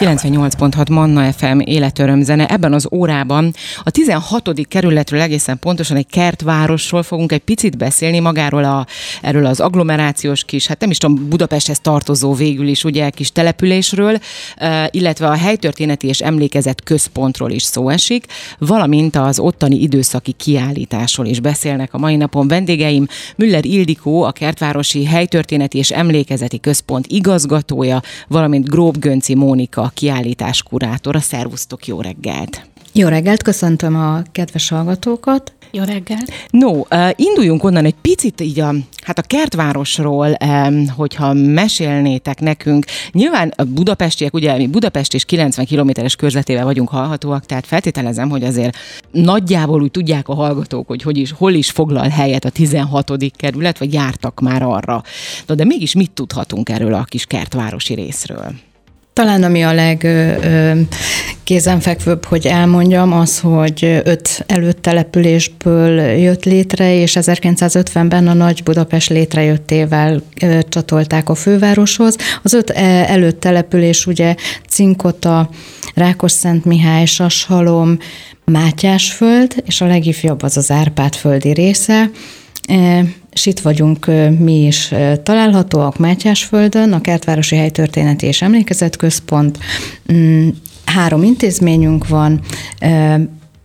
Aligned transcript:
98.6 0.00 0.90
Manna 0.90 1.32
FM 1.32 1.58
életörömzene. 1.58 2.46
Ebben 2.46 2.72
az 2.72 2.88
órában 2.92 3.54
a 3.82 3.90
16. 3.90 4.50
kerületről 4.68 5.20
egészen 5.20 5.58
pontosan 5.58 5.96
egy 5.96 6.06
kertvárosról 6.06 7.02
fogunk 7.02 7.32
egy 7.32 7.40
picit 7.40 7.76
beszélni, 7.76 8.18
magáról 8.18 8.64
a, 8.64 8.86
erről 9.22 9.46
az 9.46 9.60
agglomerációs 9.60 10.44
kis, 10.44 10.66
hát 10.66 10.80
nem 10.80 10.90
is 10.90 10.98
tudom, 10.98 11.28
Budapesthez 11.28 11.80
tartozó 11.80 12.34
végül 12.34 12.66
is, 12.66 12.84
ugye, 12.84 13.10
kis 13.10 13.32
településről, 13.32 14.18
illetve 14.90 15.26
a 15.26 15.36
helytörténeti 15.36 16.06
és 16.06 16.20
emlékezet 16.20 16.82
központról 16.82 17.50
is 17.50 17.62
szó 17.62 17.88
esik, 17.88 18.26
valamint 18.58 19.16
az 19.16 19.38
ottani 19.38 19.82
időszaki 19.82 20.32
kiállításról 20.32 21.26
is 21.26 21.40
beszélnek 21.40 21.94
a 21.94 21.98
mai 21.98 22.16
napon 22.16 22.48
vendégeim. 22.48 23.06
Müller 23.36 23.64
Ildikó, 23.64 24.22
a 24.22 24.32
Kertvárosi 24.32 25.04
Helytörténeti 25.04 25.78
és 25.78 25.90
Emlékezeti 25.90 26.60
Központ 26.60 27.06
igazgatója, 27.06 28.02
valamint 28.28 28.68
Grób 28.68 28.98
Gönci 28.98 29.34
Mónika 29.34 29.89
kiállítás 29.90 30.62
kurátora. 30.62 31.20
Szervusztok, 31.20 31.86
jó 31.86 32.00
reggelt! 32.00 32.68
Jó 32.92 33.08
reggelt, 33.08 33.42
köszöntöm 33.42 33.96
a 33.96 34.22
kedves 34.32 34.68
hallgatókat. 34.68 35.52
Jó 35.72 35.84
reggel. 35.84 36.18
No, 36.50 36.82
induljunk 37.16 37.64
onnan 37.64 37.84
egy 37.84 37.94
picit 38.00 38.40
így 38.40 38.60
a, 38.60 38.74
hát 39.02 39.18
a 39.18 39.22
kertvárosról, 39.22 40.36
hogyha 40.96 41.32
mesélnétek 41.32 42.40
nekünk. 42.40 42.84
Nyilván 43.12 43.52
a 43.56 43.64
budapestiek, 43.64 44.34
ugye 44.34 44.56
mi 44.56 44.66
Budapest 44.66 45.14
és 45.14 45.24
90 45.24 45.64
kilométeres 45.64 46.16
körzetével 46.16 46.64
vagyunk 46.64 46.88
hallhatóak, 46.88 47.46
tehát 47.46 47.66
feltételezem, 47.66 48.28
hogy 48.28 48.44
azért 48.44 48.76
nagyjából 49.10 49.82
úgy 49.82 49.90
tudják 49.90 50.28
a 50.28 50.34
hallgatók, 50.34 50.86
hogy, 50.86 51.02
hogy 51.02 51.16
is, 51.16 51.32
hol 51.32 51.52
is 51.52 51.70
foglal 51.70 52.08
helyet 52.08 52.44
a 52.44 52.50
16. 52.50 53.12
kerület, 53.36 53.78
vagy 53.78 53.92
jártak 53.92 54.40
már 54.40 54.62
arra. 54.62 55.02
De, 55.46 55.54
de 55.54 55.64
mégis 55.64 55.94
mit 55.94 56.10
tudhatunk 56.10 56.68
erről 56.68 56.94
a 56.94 57.04
kis 57.04 57.24
kertvárosi 57.26 57.94
részről? 57.94 58.52
Talán 59.20 59.42
ami 59.42 59.62
a 59.62 59.72
legkézenfekvőbb, 59.72 62.24
hogy 62.24 62.46
elmondjam, 62.46 63.12
az, 63.12 63.38
hogy 63.38 64.00
öt 64.04 64.44
előttelepülésből 64.46 66.00
jött 66.00 66.44
létre, 66.44 66.94
és 66.94 67.16
1950-ben 67.20 68.28
a 68.28 68.32
Nagy 68.32 68.62
Budapest 68.62 69.08
létrejöttével 69.08 70.22
csatolták 70.68 71.28
a 71.28 71.34
fővároshoz. 71.34 72.16
Az 72.42 72.52
öt 72.52 72.70
előttelepülés 72.70 74.06
ugye 74.06 74.34
Cinkota, 74.68 75.50
Rákosszent 75.94 76.64
Mihály, 76.64 77.04
Sashalom, 77.04 77.98
Mátyásföld, 78.44 79.54
és 79.66 79.80
a 79.80 79.86
legifjabb 79.86 80.42
az 80.42 80.56
az 80.56 80.70
Árpádföldi 80.70 81.52
része 81.52 82.10
és 83.32 83.46
itt 83.46 83.60
vagyunk 83.60 84.06
mi 84.38 84.66
is 84.66 84.94
találhatóak 85.22 85.98
Mátyásföldön, 85.98 86.92
a 86.92 87.00
Kertvárosi 87.00 87.56
Helytörténeti 87.56 88.26
és 88.26 88.42
Emlékezetközpont. 88.42 89.58
Mm, 90.12 90.48
három 90.84 91.22
intézményünk 91.22 92.08
van, 92.08 92.40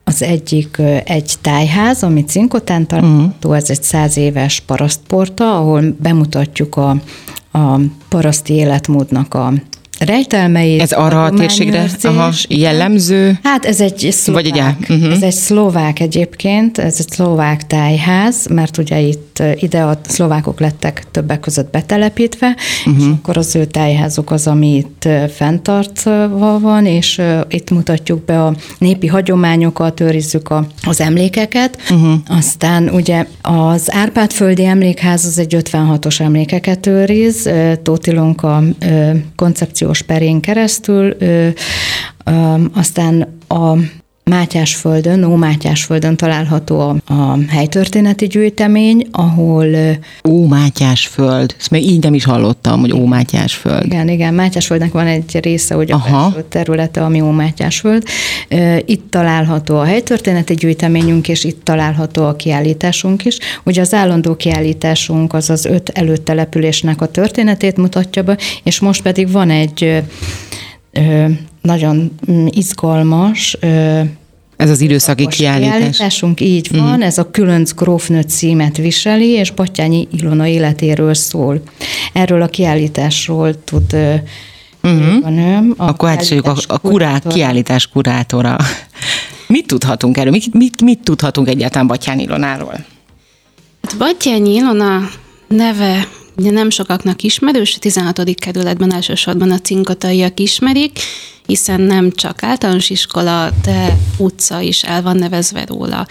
az 0.04 0.24
egyik 0.24 0.82
egy 1.04 1.34
tájház, 1.42 2.04
ami 2.04 2.24
Cinkotán 2.24 2.88
található, 2.88 3.50
uh-huh. 3.50 3.56
ez 3.56 3.70
egy 3.70 3.84
száz 3.84 4.18
éves 4.18 4.60
parasztporta, 4.60 5.58
ahol 5.58 5.96
bemutatjuk 6.02 6.76
a, 6.76 6.90
a 7.52 7.80
paraszti 8.10 8.54
életmódnak 8.54 9.34
a 9.34 9.54
rejtelmeit. 10.00 10.82
Ez 10.82 10.92
arra 10.92 11.24
a 11.24 11.30
térségre 11.30 11.90
aha, 12.02 12.32
jellemző? 12.50 13.40
Hát 13.44 13.66
ez 13.66 13.82
egy 13.82 14.08
szlovák, 14.12 14.44
Vagy 14.44 14.58
egy, 14.58 14.96
uh-huh. 14.96 15.12
ez 15.12 15.22
egy 15.22 15.34
szlovák 15.34 16.00
egyébként, 16.00 16.78
ez 16.78 16.96
egy 17.00 17.10
szlovák 17.10 17.68
tájház, 17.68 18.48
mert 18.50 18.78
ugye 18.78 19.00
itt 19.00 19.44
ide 19.56 19.82
a 19.82 20.00
szlovákok 20.08 20.60
lettek 20.60 21.04
többek 21.12 21.40
között 21.40 21.72
betelepítve, 21.72 22.56
uh-huh. 22.86 23.04
és 23.04 23.10
akkor 23.18 23.38
az 23.38 23.56
ő 23.56 23.66
tájházuk 23.66 24.32
az, 24.32 24.48
ami 24.48 24.76
itt 24.76 25.08
fenntartva 25.36 26.60
van, 26.60 26.86
és 26.86 27.22
itt 27.50 27.70
mutatjuk 27.70 28.26
be 28.26 28.44
a 28.44 28.56
népi 28.78 29.08
hagyományokat, 29.08 30.00
őrizzük 30.00 30.50
a, 30.50 30.68
az 30.84 31.02
emlékeket. 31.02 31.78
Uh-huh. 31.92 32.14
Aztán 32.28 32.90
ugye 32.90 33.26
az 33.42 33.94
Árpád-földi 33.94 34.66
emlékház 34.66 35.26
az 35.26 35.40
egy 35.40 35.56
56-os 35.60 36.20
emlékeket 36.20 36.88
őriz, 36.88 37.50
Tótilonka 37.84 38.64
koncepció 39.36 39.85
petíciós 39.86 40.02
perén 40.02 40.40
keresztül, 40.42 41.16
aztán 42.74 43.38
a 43.48 43.78
Mátyásföldön, 44.30 45.24
Ó 45.24 45.36
Mátyásföldön 45.36 46.18
található 46.18 46.80
a, 46.80 47.14
a 47.14 47.38
helytörténeti 47.48 48.28
gyűjtemény, 48.28 49.08
ahol... 49.12 49.66
Ó 50.30 50.48
Mátyásföld, 50.48 51.56
ezt 51.60 51.70
még 51.70 51.86
így 51.86 52.04
nem 52.04 52.14
is 52.14 52.24
hallottam, 52.24 52.80
hogy 52.80 52.94
Ó 52.94 53.06
Mátyásföld. 53.06 53.86
Igen, 53.86 54.10
igen, 54.10 54.34
Mátyásföldnek 54.34 54.92
van 54.92 55.08
egy 55.08 55.40
része, 55.42 55.76
hogy 55.76 55.92
a 55.92 56.48
területe, 56.50 57.04
ami 57.04 57.22
Ó 57.22 57.30
Mátyásföld. 57.30 58.04
Itt 58.86 59.12
található 59.12 59.78
a 59.78 59.84
helytörténeti 59.84 60.54
gyűjteményünk, 60.54 61.28
és 61.28 61.44
itt 61.44 61.64
található 61.64 62.26
a 62.26 62.36
kiállításunk 62.36 63.26
is. 63.26 63.38
Ugye 63.64 63.82
az 63.82 63.94
állandó 63.94 64.36
kiállításunk 64.36 65.34
az 65.34 65.50
az 65.50 65.66
öt 65.66 65.90
előttelepülésnek 65.90 67.02
a 67.02 67.08
történetét 67.08 67.78
mutatja 67.78 68.24
be, 68.24 68.38
és 68.64 68.80
most 68.80 69.02
pedig 69.02 69.32
van 69.32 69.50
egy 69.50 70.04
nagyon 71.62 72.12
mm, 72.32 72.46
izgalmas 72.50 73.58
ez 74.56 74.70
az 74.70 74.82
időszaki 74.82 75.28
kiállítás. 75.28 75.78
kiállításunk 75.78 76.42
így 76.42 76.72
van, 76.72 76.82
uh-huh. 76.82 77.06
ez 77.06 77.18
a 77.18 77.32
Különc 77.32 77.74
grófnő 77.74 78.22
címet 78.22 78.78
viseli, 78.78 79.30
és 79.30 79.52
Batyányi 79.52 80.08
Ilona 80.12 80.48
életéről 80.48 81.14
szól. 81.14 81.62
Erről 82.14 82.42
a 82.42 82.48
kiállításról 82.48 83.64
tud 83.64 83.94
uh-huh. 84.84 85.22
van 85.22 85.38
ő. 85.38 85.74
A 85.78 85.88
Akkor 85.88 86.10
hát 86.10 86.32
a, 86.32 86.56
a 86.68 86.78
kurá, 86.78 87.20
kiállítás 87.20 87.88
kurátora. 87.88 88.58
mit 89.48 89.68
tudhatunk 89.68 90.18
erről? 90.18 90.32
Mit, 90.32 90.54
mit, 90.54 90.82
mit 90.82 91.00
tudhatunk 91.04 91.48
egyáltalán 91.48 91.88
Batyányi 91.88 92.24
Ilonáról? 92.24 92.86
Hát 93.82 93.98
Batyányi 93.98 94.54
Ilona 94.54 95.10
neve 95.48 96.08
ugye 96.38 96.52
nem 96.52 96.70
sokaknak 96.70 97.22
ismerős, 97.22 97.76
a 97.76 97.80
16. 97.80 98.36
kerületben 98.36 98.94
elsősorban 98.94 99.52
a 99.52 99.60
cinkataiak 99.60 100.40
ismerik, 100.40 101.00
hiszen 101.46 101.82
nem 101.82 102.12
csak 102.12 102.44
általános 102.44 102.90
iskola, 102.90 103.50
de 103.64 103.98
utca 104.18 104.60
is 104.60 104.84
el 104.84 105.02
van 105.02 105.18
nevezve 105.18 105.66
róla. 105.66 106.08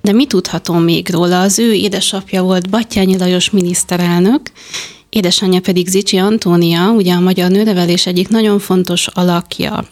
De 0.00 0.12
mi 0.12 0.26
tudhatom 0.26 0.82
még 0.82 1.10
róla? 1.10 1.40
Az 1.40 1.58
ő 1.58 1.72
édesapja 1.72 2.42
volt 2.42 2.70
Battyányi 2.70 3.18
Lajos 3.18 3.50
miniszterelnök, 3.50 4.40
édesanyja 5.08 5.60
pedig 5.60 5.88
Zicsi 5.88 6.16
Antónia, 6.16 6.90
ugye 6.90 7.14
a 7.14 7.20
magyar 7.20 7.50
nőnevelés 7.50 8.06
egyik 8.06 8.28
nagyon 8.28 8.58
fontos 8.58 9.06
alakja. 9.06 9.84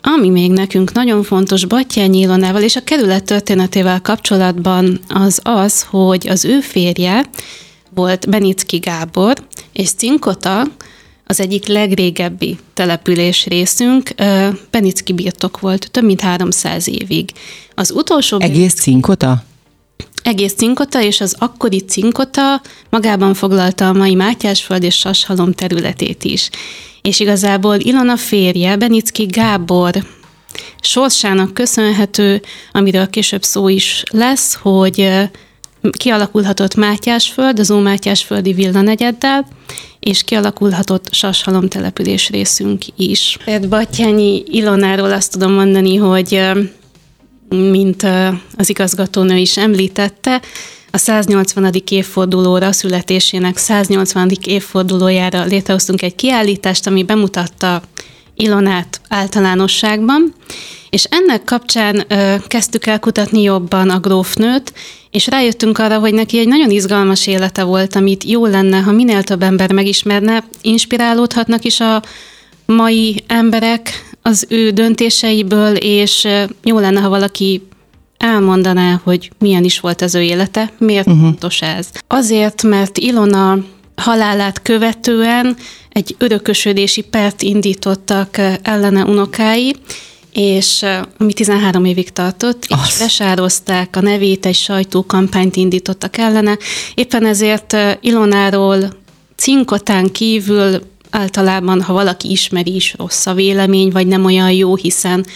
Ami 0.00 0.28
még 0.28 0.50
nekünk 0.50 0.92
nagyon 0.92 1.22
fontos 1.22 1.64
Battyányi 1.64 2.18
Ilonával 2.18 2.62
és 2.62 2.76
a 2.76 2.84
kerület 2.84 3.24
történetével 3.24 4.00
kapcsolatban 4.00 5.00
az 5.08 5.40
az, 5.42 5.82
hogy 5.82 6.28
az 6.28 6.44
ő 6.44 6.60
férje 6.60 7.24
volt 7.96 8.28
Benicki 8.28 8.76
Gábor, 8.76 9.34
és 9.72 9.90
Cinkota 9.90 10.66
az 11.24 11.40
egyik 11.40 11.66
legrégebbi 11.66 12.58
település 12.74 13.46
részünk, 13.46 14.10
Benicki 14.70 15.12
birtok 15.12 15.60
volt, 15.60 15.90
több 15.90 16.04
mint 16.04 16.20
300 16.20 16.88
évig. 16.88 17.30
Az 17.74 17.90
utolsó... 17.90 18.40
Egész 18.40 18.74
Cinkota? 18.74 19.44
Egész 20.22 20.54
Cinkota, 20.54 21.02
és 21.02 21.20
az 21.20 21.36
akkori 21.38 21.78
Cinkota 21.78 22.60
magában 22.90 23.34
foglalta 23.34 23.88
a 23.88 23.92
mai 23.92 24.14
Mátyásföld 24.14 24.82
és 24.82 24.94
Sashalom 24.94 25.52
területét 25.52 26.24
is. 26.24 26.50
És 27.02 27.20
igazából 27.20 27.76
Ilona 27.76 28.16
férje, 28.16 28.76
Benicki 28.76 29.24
Gábor 29.24 29.92
sorsának 30.80 31.54
köszönhető, 31.54 32.42
amiről 32.72 33.10
később 33.10 33.42
szó 33.42 33.68
is 33.68 34.02
lesz, 34.10 34.54
hogy 34.54 35.08
kialakulhatott 35.90 36.74
Mátyásföld, 36.74 37.58
az 37.58 37.70
Ómátyásföldi 37.70 38.52
villanegyeddel, 38.52 39.46
és 40.00 40.22
kialakulhatott 40.22 41.08
Sashalom 41.10 41.68
település 41.68 42.30
részünk 42.30 42.82
is. 42.96 43.38
Batyányi 43.68 44.42
Ilonáról 44.46 45.12
azt 45.12 45.32
tudom 45.32 45.52
mondani, 45.52 45.96
hogy 45.96 46.40
mint 47.48 48.06
az 48.56 48.68
igazgatónő 48.68 49.36
is 49.36 49.56
említette, 49.56 50.40
a 50.90 50.98
180. 50.98 51.72
évfordulóra, 51.88 52.72
születésének 52.72 53.56
180. 53.56 54.30
évfordulójára 54.44 55.44
létrehoztunk 55.44 56.02
egy 56.02 56.14
kiállítást, 56.14 56.86
ami 56.86 57.02
bemutatta 57.02 57.82
Ilonát 58.34 59.00
általánosságban, 59.08 60.34
és 60.96 61.04
ennek 61.04 61.44
kapcsán 61.44 62.04
ö, 62.08 62.34
kezdtük 62.46 62.86
el 62.86 62.98
kutatni 63.00 63.42
jobban 63.42 63.90
a 63.90 63.98
grófnőt, 63.98 64.72
és 65.10 65.26
rájöttünk 65.26 65.78
arra, 65.78 65.98
hogy 65.98 66.14
neki 66.14 66.38
egy 66.38 66.48
nagyon 66.48 66.70
izgalmas 66.70 67.26
élete 67.26 67.62
volt, 67.62 67.96
amit 67.96 68.24
jó 68.24 68.46
lenne, 68.46 68.78
ha 68.78 68.92
minél 68.92 69.22
több 69.22 69.42
ember 69.42 69.72
megismerne, 69.72 70.44
inspirálódhatnak 70.60 71.64
is 71.64 71.80
a 71.80 72.02
mai 72.66 73.24
emberek 73.26 74.14
az 74.22 74.46
ő 74.48 74.70
döntéseiből, 74.70 75.76
és 75.76 76.28
jó 76.62 76.78
lenne, 76.78 77.00
ha 77.00 77.08
valaki 77.08 77.62
elmondaná, 78.18 79.00
hogy 79.04 79.30
milyen 79.38 79.64
is 79.64 79.80
volt 79.80 80.02
az 80.02 80.14
ő 80.14 80.22
élete, 80.22 80.72
miért 80.78 81.06
uh-huh. 81.06 81.22
fontos 81.22 81.62
ez. 81.62 81.88
Azért, 82.06 82.62
mert 82.62 82.98
Ilona 82.98 83.58
halálát 83.96 84.62
követően 84.62 85.56
egy 85.88 86.14
örökösödési 86.18 87.00
pert 87.00 87.42
indítottak 87.42 88.40
ellene 88.62 89.04
unokái, 89.04 89.74
és 90.36 90.84
ami 91.18 91.32
13 91.32 91.84
évig 91.84 92.10
tartott, 92.10 92.64
és 92.68 92.76
és 92.86 92.98
lesározták 92.98 93.96
a 93.96 94.00
nevét, 94.00 94.46
egy 94.46 94.54
sajtókampányt 94.54 95.56
indítottak 95.56 96.16
ellene. 96.16 96.58
Éppen 96.94 97.26
ezért 97.26 97.76
Ilonáról 98.00 98.96
cinkotán 99.36 100.12
kívül 100.12 100.82
általában, 101.10 101.82
ha 101.82 101.92
valaki 101.92 102.30
ismeri 102.30 102.74
is 102.74 102.94
rossz 102.98 103.26
a 103.26 103.34
vélemény, 103.34 103.90
vagy 103.90 104.06
nem 104.06 104.24
olyan 104.24 104.50
jó, 104.50 104.76
hiszen 104.76 105.26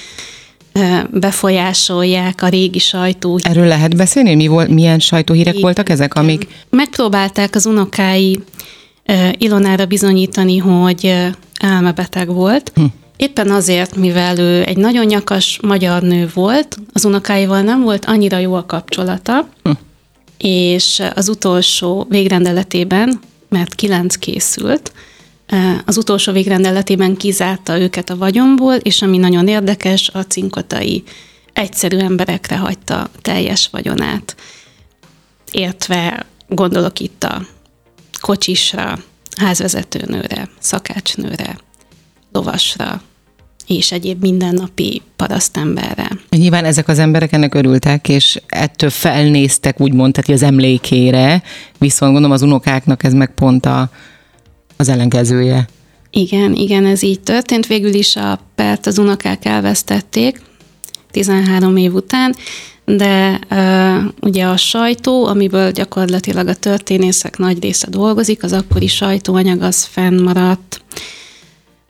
befolyásolják 1.10 2.42
a 2.42 2.48
régi 2.48 2.78
sajtó. 2.78 3.38
Erről 3.42 3.66
lehet 3.66 3.96
beszélni? 3.96 4.34
Mi 4.34 4.46
volt, 4.46 4.68
milyen 4.68 4.98
sajtóhírek 4.98 5.52
Igen. 5.52 5.62
voltak 5.62 5.88
ezek, 5.88 6.14
amik... 6.14 6.46
Megpróbálták 6.70 7.54
az 7.54 7.66
unokái 7.66 8.40
Ilonára 9.38 9.86
bizonyítani, 9.86 10.58
hogy 10.58 11.14
elmebeteg 11.60 12.32
volt, 12.34 12.72
hm. 12.74 12.84
Éppen 13.20 13.50
azért, 13.50 13.96
mivel 13.96 14.38
ő 14.38 14.64
egy 14.64 14.76
nagyon 14.76 15.06
nyakas 15.06 15.58
magyar 15.62 16.02
nő 16.02 16.30
volt, 16.34 16.78
az 16.92 17.04
unokáival 17.04 17.62
nem 17.62 17.82
volt 17.82 18.04
annyira 18.04 18.38
jó 18.38 18.54
a 18.54 18.66
kapcsolata, 18.66 19.48
hm. 19.62 19.70
és 20.38 21.02
az 21.14 21.28
utolsó 21.28 22.06
végrendeletében, 22.08 23.20
mert 23.48 23.74
kilenc 23.74 24.16
készült, 24.16 24.92
az 25.84 25.96
utolsó 25.96 26.32
végrendeletében 26.32 27.16
kizárta 27.16 27.78
őket 27.78 28.10
a 28.10 28.16
vagyomból, 28.16 28.74
és 28.74 29.02
ami 29.02 29.16
nagyon 29.16 29.48
érdekes, 29.48 30.08
a 30.08 30.22
cinkotai 30.22 31.02
egyszerű 31.52 31.98
emberekre 31.98 32.56
hagyta 32.56 33.10
teljes 33.22 33.68
vagyonát. 33.72 34.36
Értve 35.50 36.26
gondolok 36.48 37.00
itt 37.00 37.24
a 37.24 37.46
kocsisra, 38.20 38.98
házvezetőnőre, 39.36 40.48
szakácsnőre, 40.58 41.58
lovasra, 42.32 43.02
és 43.76 43.92
egyéb 43.92 44.22
mindennapi 44.22 45.02
parasztemberre. 45.16 46.10
Nyilván 46.30 46.64
ezek 46.64 46.88
az 46.88 46.98
emberek 46.98 47.32
ennek 47.32 47.54
örültek, 47.54 48.08
és 48.08 48.40
ettől 48.46 48.90
felnéztek, 48.90 49.80
úgymond, 49.80 50.12
tehát 50.12 50.42
az 50.42 50.48
emlékére, 50.48 51.42
viszont 51.78 52.12
gondolom 52.12 52.36
az 52.36 52.42
unokáknak 52.42 53.04
ez 53.04 53.12
meg 53.12 53.34
pont 53.34 53.66
a, 53.66 53.90
az 54.76 54.88
ellenkezője. 54.88 55.68
Igen, 56.10 56.54
igen, 56.54 56.86
ez 56.86 57.02
így 57.02 57.20
történt. 57.20 57.66
Végül 57.66 57.94
is 57.94 58.16
a 58.16 58.40
pert 58.54 58.86
az 58.86 58.98
unokák 58.98 59.44
elvesztették 59.44 60.40
13 61.10 61.76
év 61.76 61.94
után, 61.94 62.34
de 62.84 63.40
uh, 63.50 64.04
ugye 64.20 64.44
a 64.44 64.56
sajtó, 64.56 65.26
amiből 65.26 65.70
gyakorlatilag 65.70 66.48
a 66.48 66.54
történészek 66.54 67.38
nagy 67.38 67.62
része 67.62 67.86
dolgozik, 67.90 68.42
az 68.42 68.52
akkori 68.52 68.86
sajtóanyag 68.86 69.62
az 69.62 69.84
fennmaradt. 69.84 70.80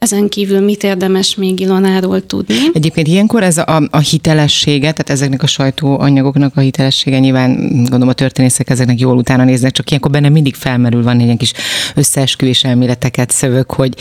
Ezen 0.00 0.28
kívül 0.28 0.60
mit 0.60 0.82
érdemes 0.82 1.34
még 1.34 1.60
Ilonáról 1.60 2.26
tudni? 2.26 2.54
Egyébként 2.72 3.06
ilyenkor 3.06 3.42
ez 3.42 3.58
a, 3.58 3.82
a 3.90 3.98
hitelessége, 3.98 4.80
tehát 4.80 5.10
ezeknek 5.10 5.42
a 5.42 5.46
sajtóanyagoknak 5.46 6.56
a 6.56 6.60
hitelessége, 6.60 7.18
nyilván 7.18 7.68
gondolom 7.72 8.08
a 8.08 8.12
történészek 8.12 8.70
ezeknek 8.70 9.00
jól 9.00 9.16
utána 9.16 9.44
néznek, 9.44 9.72
csak 9.72 9.88
ilyenkor 9.88 10.10
benne 10.10 10.28
mindig 10.28 10.54
felmerül, 10.54 11.02
van 11.02 11.20
egy 11.20 11.36
kis 11.36 11.52
összeesküvés 11.94 12.64
elméleteket 12.64 13.30
szövök, 13.30 13.72
hogy, 13.72 13.94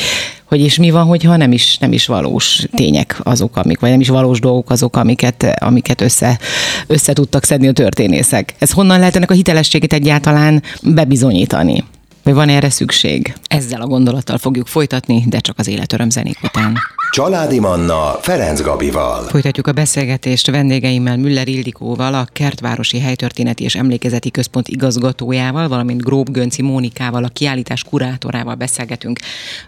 hogy 0.45 0.59
és 0.59 0.77
mi 0.77 0.89
van, 0.89 1.05
hogyha 1.05 1.35
nem 1.35 1.51
is, 1.51 1.77
nem 1.77 1.91
is 1.91 2.05
valós 2.05 2.65
tények 2.75 3.19
azok, 3.23 3.57
amik, 3.57 3.79
vagy 3.79 3.89
nem 3.89 3.99
is 3.99 4.09
valós 4.09 4.39
dolgok 4.39 4.69
azok, 4.69 4.95
amiket, 4.95 5.45
amiket 5.59 6.01
össze, 6.01 6.39
össze 6.87 7.13
tudtak 7.13 7.43
szedni 7.43 7.67
a 7.67 7.71
történészek. 7.71 8.53
Ez 8.59 8.71
honnan 8.71 8.99
lehet 8.99 9.15
ennek 9.15 9.31
a 9.31 9.33
hitelességét 9.33 9.93
egyáltalán 9.93 10.63
bebizonyítani? 10.83 11.83
Vagy 12.23 12.33
van 12.33 12.49
erre 12.49 12.69
szükség? 12.69 13.33
Ezzel 13.47 13.81
a 13.81 13.87
gondolattal 13.87 14.37
fogjuk 14.37 14.67
folytatni, 14.67 15.23
de 15.27 15.39
csak 15.39 15.59
az 15.59 15.67
életörömzenék 15.67 16.37
után. 16.43 16.77
Családi 17.11 17.59
Manna 17.59 18.17
Ferenc 18.21 18.61
Gabival. 18.61 19.23
Folytatjuk 19.23 19.67
a 19.67 19.71
beszélgetést 19.71 20.51
vendégeimmel 20.51 21.17
Müller 21.17 21.47
Ildikóval, 21.47 22.13
a 22.13 22.27
Kertvárosi 22.33 22.99
Helytörténeti 22.99 23.63
és 23.63 23.75
Emlékezeti 23.75 24.31
Központ 24.31 24.67
igazgatójával, 24.67 25.67
valamint 25.67 26.01
Grób 26.01 26.31
Gönci 26.31 26.61
Mónikával, 26.61 27.23
a 27.23 27.27
kiállítás 27.27 27.83
kurátorával 27.83 28.55
beszélgetünk 28.55 29.19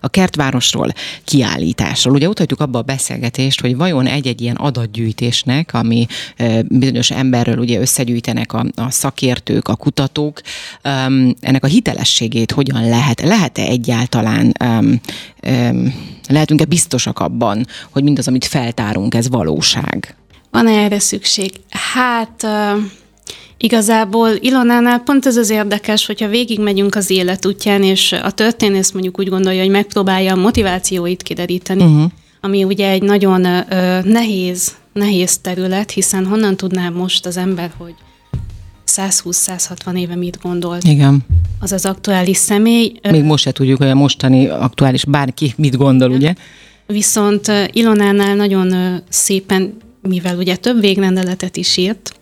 a 0.01 0.07
Kertvárosról, 0.07 0.93
kiállításról. 1.23 2.13
Ugye 2.13 2.27
utatjuk 2.27 2.59
abba 2.59 2.79
a 2.79 2.81
beszélgetést, 2.81 3.61
hogy 3.61 3.77
vajon 3.77 4.07
egy-egy 4.07 4.41
ilyen 4.41 4.55
adatgyűjtésnek, 4.55 5.73
ami 5.73 6.05
bizonyos 6.63 7.11
emberről 7.11 7.57
ugye 7.57 7.79
összegyűjtenek 7.79 8.53
a, 8.53 8.65
a 8.75 8.91
szakértők, 8.91 9.67
a 9.67 9.75
kutatók, 9.75 10.41
ennek 11.39 11.63
a 11.63 11.67
hitelességét 11.67 12.51
hogyan 12.51 12.89
lehet? 12.89 13.21
Lehet-e 13.21 13.61
egyáltalán 13.61 14.53
lehetünk-e 16.31 16.65
biztosak 16.65 17.19
abban, 17.19 17.67
hogy 17.89 18.03
mindaz, 18.03 18.27
amit 18.27 18.45
feltárunk, 18.45 19.15
ez 19.15 19.29
valóság? 19.29 20.15
Van 20.51 20.67
-e 20.67 20.71
erre 20.71 20.99
szükség? 20.99 21.51
Hát 21.69 22.43
uh, 22.43 22.83
igazából 23.57 24.29
Ilonánál 24.39 24.99
pont 24.99 25.25
ez 25.25 25.37
az 25.37 25.49
érdekes, 25.49 26.05
hogyha 26.05 26.27
végigmegyünk 26.27 26.95
az 26.95 27.09
élet 27.09 27.45
útján, 27.45 27.83
és 27.83 28.11
a 28.11 28.31
történész 28.31 28.91
mondjuk 28.91 29.19
úgy 29.19 29.29
gondolja, 29.29 29.61
hogy 29.61 29.69
megpróbálja 29.69 30.33
a 30.33 30.39
motivációit 30.39 31.23
kideríteni, 31.23 31.83
uh-huh. 31.83 32.11
ami 32.41 32.63
ugye 32.63 32.89
egy 32.89 33.01
nagyon 33.01 33.45
uh, 33.45 34.03
nehéz, 34.03 34.75
nehéz 34.93 35.37
terület, 35.37 35.91
hiszen 35.91 36.25
honnan 36.25 36.57
tudná 36.57 36.89
most 36.89 37.25
az 37.25 37.37
ember, 37.37 37.71
hogy 37.77 37.93
120-160 38.95 39.97
éve 39.97 40.15
mit 40.15 40.39
gondolt. 40.41 40.83
Igen. 40.83 41.25
Az 41.59 41.71
az 41.71 41.85
aktuális 41.85 42.37
személy. 42.37 42.93
Még 43.11 43.23
most 43.23 43.43
se 43.43 43.51
tudjuk, 43.51 43.77
hogy 43.77 43.87
a 43.87 43.95
mostani 43.95 44.47
aktuális 44.47 45.05
bárki 45.05 45.53
mit 45.57 45.77
gondol, 45.77 46.11
ugye? 46.11 46.33
Viszont 46.85 47.51
Ilonánál 47.71 48.35
nagyon 48.35 48.99
szépen, 49.09 49.77
mivel 50.01 50.37
ugye 50.37 50.55
több 50.55 50.79
végrendeletet 50.79 51.57
is 51.57 51.77
írt, 51.77 52.13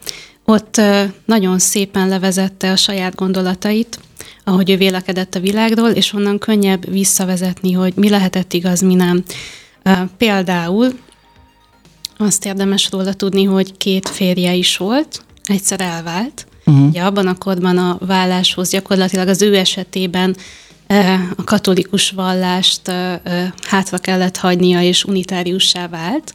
ott 0.46 0.82
nagyon 1.26 1.60
szépen 1.60 2.08
levezette 2.08 2.72
a 2.72 2.76
saját 2.76 3.16
gondolatait, 3.16 4.00
ahogy 4.44 4.70
ő 4.70 4.78
vélekedett 4.78 5.36
a 5.36 5.40
világról, 5.40 5.90
és 5.90 6.14
onnan 6.14 6.38
könnyebb 6.38 6.92
visszavezetni, 6.92 7.72
hogy 7.72 7.94
mi 7.96 8.10
lehetett 8.10 8.54
igaz, 8.54 8.82
mi 8.82 8.96
nem. 8.96 9.24
Például 10.18 10.88
azt 12.18 12.46
érdemes 12.46 12.90
róla 12.92 13.14
tudni, 13.14 13.44
hogy 13.44 13.78
két 13.78 14.10
férje 14.10 14.54
is 14.54 14.78
volt, 14.78 15.24
egyszer 15.44 15.82
elvált, 15.82 16.48
Uh-huh. 16.70 16.88
Ugye 16.88 17.02
abban 17.02 17.28
a 17.28 17.38
korban 17.38 17.78
a 17.78 17.98
válláshoz 18.06 18.70
gyakorlatilag 18.70 19.28
az 19.28 19.42
ő 19.42 19.56
esetében 19.56 20.36
a 21.36 21.44
katolikus 21.44 22.12
vallást 22.12 22.92
hátra 23.68 23.98
kellett 23.98 24.38
hagynia, 24.38 24.82
és 24.82 25.04
unitáriussá 25.04 25.88
vált, 25.88 26.34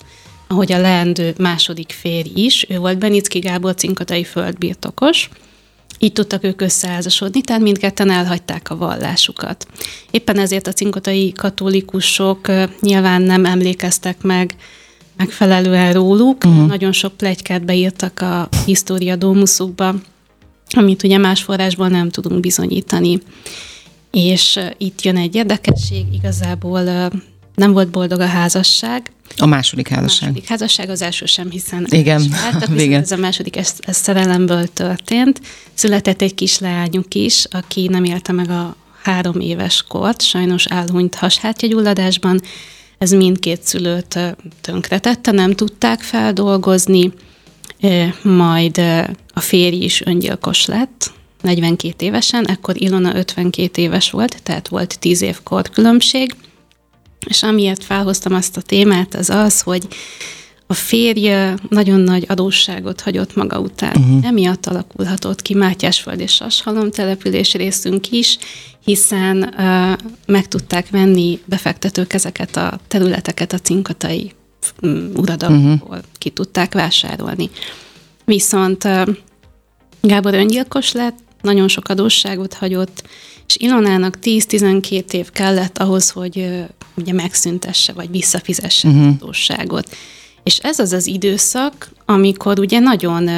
ahogy 0.48 0.72
a 0.72 0.80
leendő 0.80 1.34
második 1.38 1.94
férj 1.98 2.30
is. 2.34 2.66
Ő 2.68 2.78
volt 2.78 2.98
Benicki 2.98 3.38
Gábor 3.38 3.74
cinkatai 3.74 4.24
földbirtokos, 4.24 5.28
így 5.98 6.12
tudtak 6.12 6.44
ők 6.44 6.60
összeházasodni, 6.60 7.40
tehát 7.40 7.62
mindketten 7.62 8.10
elhagyták 8.10 8.70
a 8.70 8.76
vallásukat. 8.76 9.66
Éppen 10.10 10.38
ezért 10.38 10.66
a 10.66 10.72
cinkotai 10.72 11.32
katolikusok 11.32 12.48
nyilván 12.80 13.22
nem 13.22 13.44
emlékeztek 13.44 14.22
meg 14.22 14.54
megfelelően 15.16 15.92
róluk, 15.92 16.44
uh-huh. 16.44 16.66
nagyon 16.66 16.92
sok 16.92 17.16
plegykát 17.16 17.64
beírtak 17.64 18.20
a 18.20 18.48
história 18.64 19.16
dómuszukba, 19.16 19.94
amit 20.74 21.02
ugye 21.02 21.18
más 21.18 21.42
forrásból 21.42 21.88
nem 21.88 22.10
tudunk 22.10 22.40
bizonyítani. 22.40 23.20
És 24.10 24.60
itt 24.78 25.02
jön 25.02 25.16
egy 25.16 25.34
érdekesség, 25.34 26.04
igazából 26.12 27.10
nem 27.54 27.72
volt 27.72 27.88
boldog 27.88 28.20
a 28.20 28.26
házasság. 28.26 29.12
A 29.36 29.46
második 29.46 29.88
házasság. 29.88 30.28
A 30.28 30.32
második 30.32 30.48
házasság, 30.48 30.88
az 30.88 31.02
első 31.02 31.26
sem, 31.26 31.50
hiszen 31.50 31.86
Igen. 31.90 32.22
Váltak, 32.30 32.80
ez 32.92 33.10
a 33.10 33.16
második 33.16 33.56
ez, 33.56 33.74
ez 33.80 33.96
szerelemből 33.96 34.66
történt. 34.66 35.40
Született 35.74 36.22
egy 36.22 36.34
kisleányuk 36.34 37.14
is, 37.14 37.46
aki 37.50 37.88
nem 37.88 38.04
élte 38.04 38.32
meg 38.32 38.50
a 38.50 38.76
három 39.02 39.40
éves 39.40 39.84
kort, 39.88 40.22
sajnos 40.22 40.64
elhunyt 40.64 41.14
hashátjagyulladásban. 41.14 42.40
Ez 42.98 43.10
mindkét 43.10 43.62
szülőt 43.62 44.18
tönkretette, 44.60 45.30
nem 45.30 45.54
tudták 45.54 46.00
feldolgozni, 46.00 47.12
majd 48.22 48.78
a 49.34 49.40
férj 49.40 49.76
is 49.76 50.02
öngyilkos 50.04 50.66
lett, 50.66 51.12
42 51.42 52.06
évesen, 52.06 52.46
ekkor 52.46 52.82
Ilona 52.82 53.16
52 53.16 53.82
éves 53.82 54.10
volt, 54.10 54.42
tehát 54.42 54.68
volt 54.68 54.98
10 54.98 55.22
év 55.22 55.42
korkülönbség, 55.42 56.34
és 57.26 57.42
amiért 57.42 57.84
felhoztam 57.84 58.34
azt 58.34 58.56
a 58.56 58.60
témát, 58.60 59.14
az 59.14 59.30
az, 59.30 59.60
hogy 59.60 59.86
a 60.66 60.74
férje 60.74 61.54
nagyon 61.68 62.00
nagy 62.00 62.24
adósságot 62.28 63.00
hagyott 63.00 63.34
maga 63.34 63.58
után. 63.58 63.96
Uh-huh. 63.96 64.26
Emiatt 64.26 64.66
alakulhatott 64.66 65.42
ki 65.42 65.54
Mátyásföld 65.54 66.20
és 66.20 66.32
Sashalom 66.32 66.90
település 66.90 67.54
részünk 67.54 68.10
is, 68.10 68.38
hiszen 68.84 69.54
uh, 69.58 69.92
meg 70.26 70.48
tudták 70.48 70.90
venni 70.90 71.40
befektetők 71.44 72.12
ezeket 72.12 72.56
a 72.56 72.78
területeket 72.88 73.52
a 73.52 73.58
cinkatai 73.58 74.32
uradalomból, 75.14 75.88
uh-huh. 75.88 76.04
ki 76.18 76.30
tudták 76.30 76.74
vásárolni. 76.74 77.50
Viszont 78.24 78.88
Gábor 80.00 80.34
öngyilkos 80.34 80.92
lett, 80.92 81.18
nagyon 81.40 81.68
sok 81.68 81.88
adósságot 81.88 82.54
hagyott, 82.54 83.02
és 83.46 83.56
Ilonának 83.56 84.18
10-12 84.22 85.12
év 85.12 85.30
kellett 85.30 85.78
ahhoz, 85.78 86.10
hogy 86.10 86.64
ugye 86.96 87.12
megszüntesse, 87.12 87.92
vagy 87.92 88.10
visszafizesse 88.10 88.88
uh-huh. 88.88 89.06
adósságot. 89.06 89.96
És 90.42 90.58
ez 90.58 90.78
az 90.78 90.92
az 90.92 91.06
időszak, 91.06 91.90
amikor 92.04 92.58
ugye 92.58 92.78
nagyon 92.78 93.28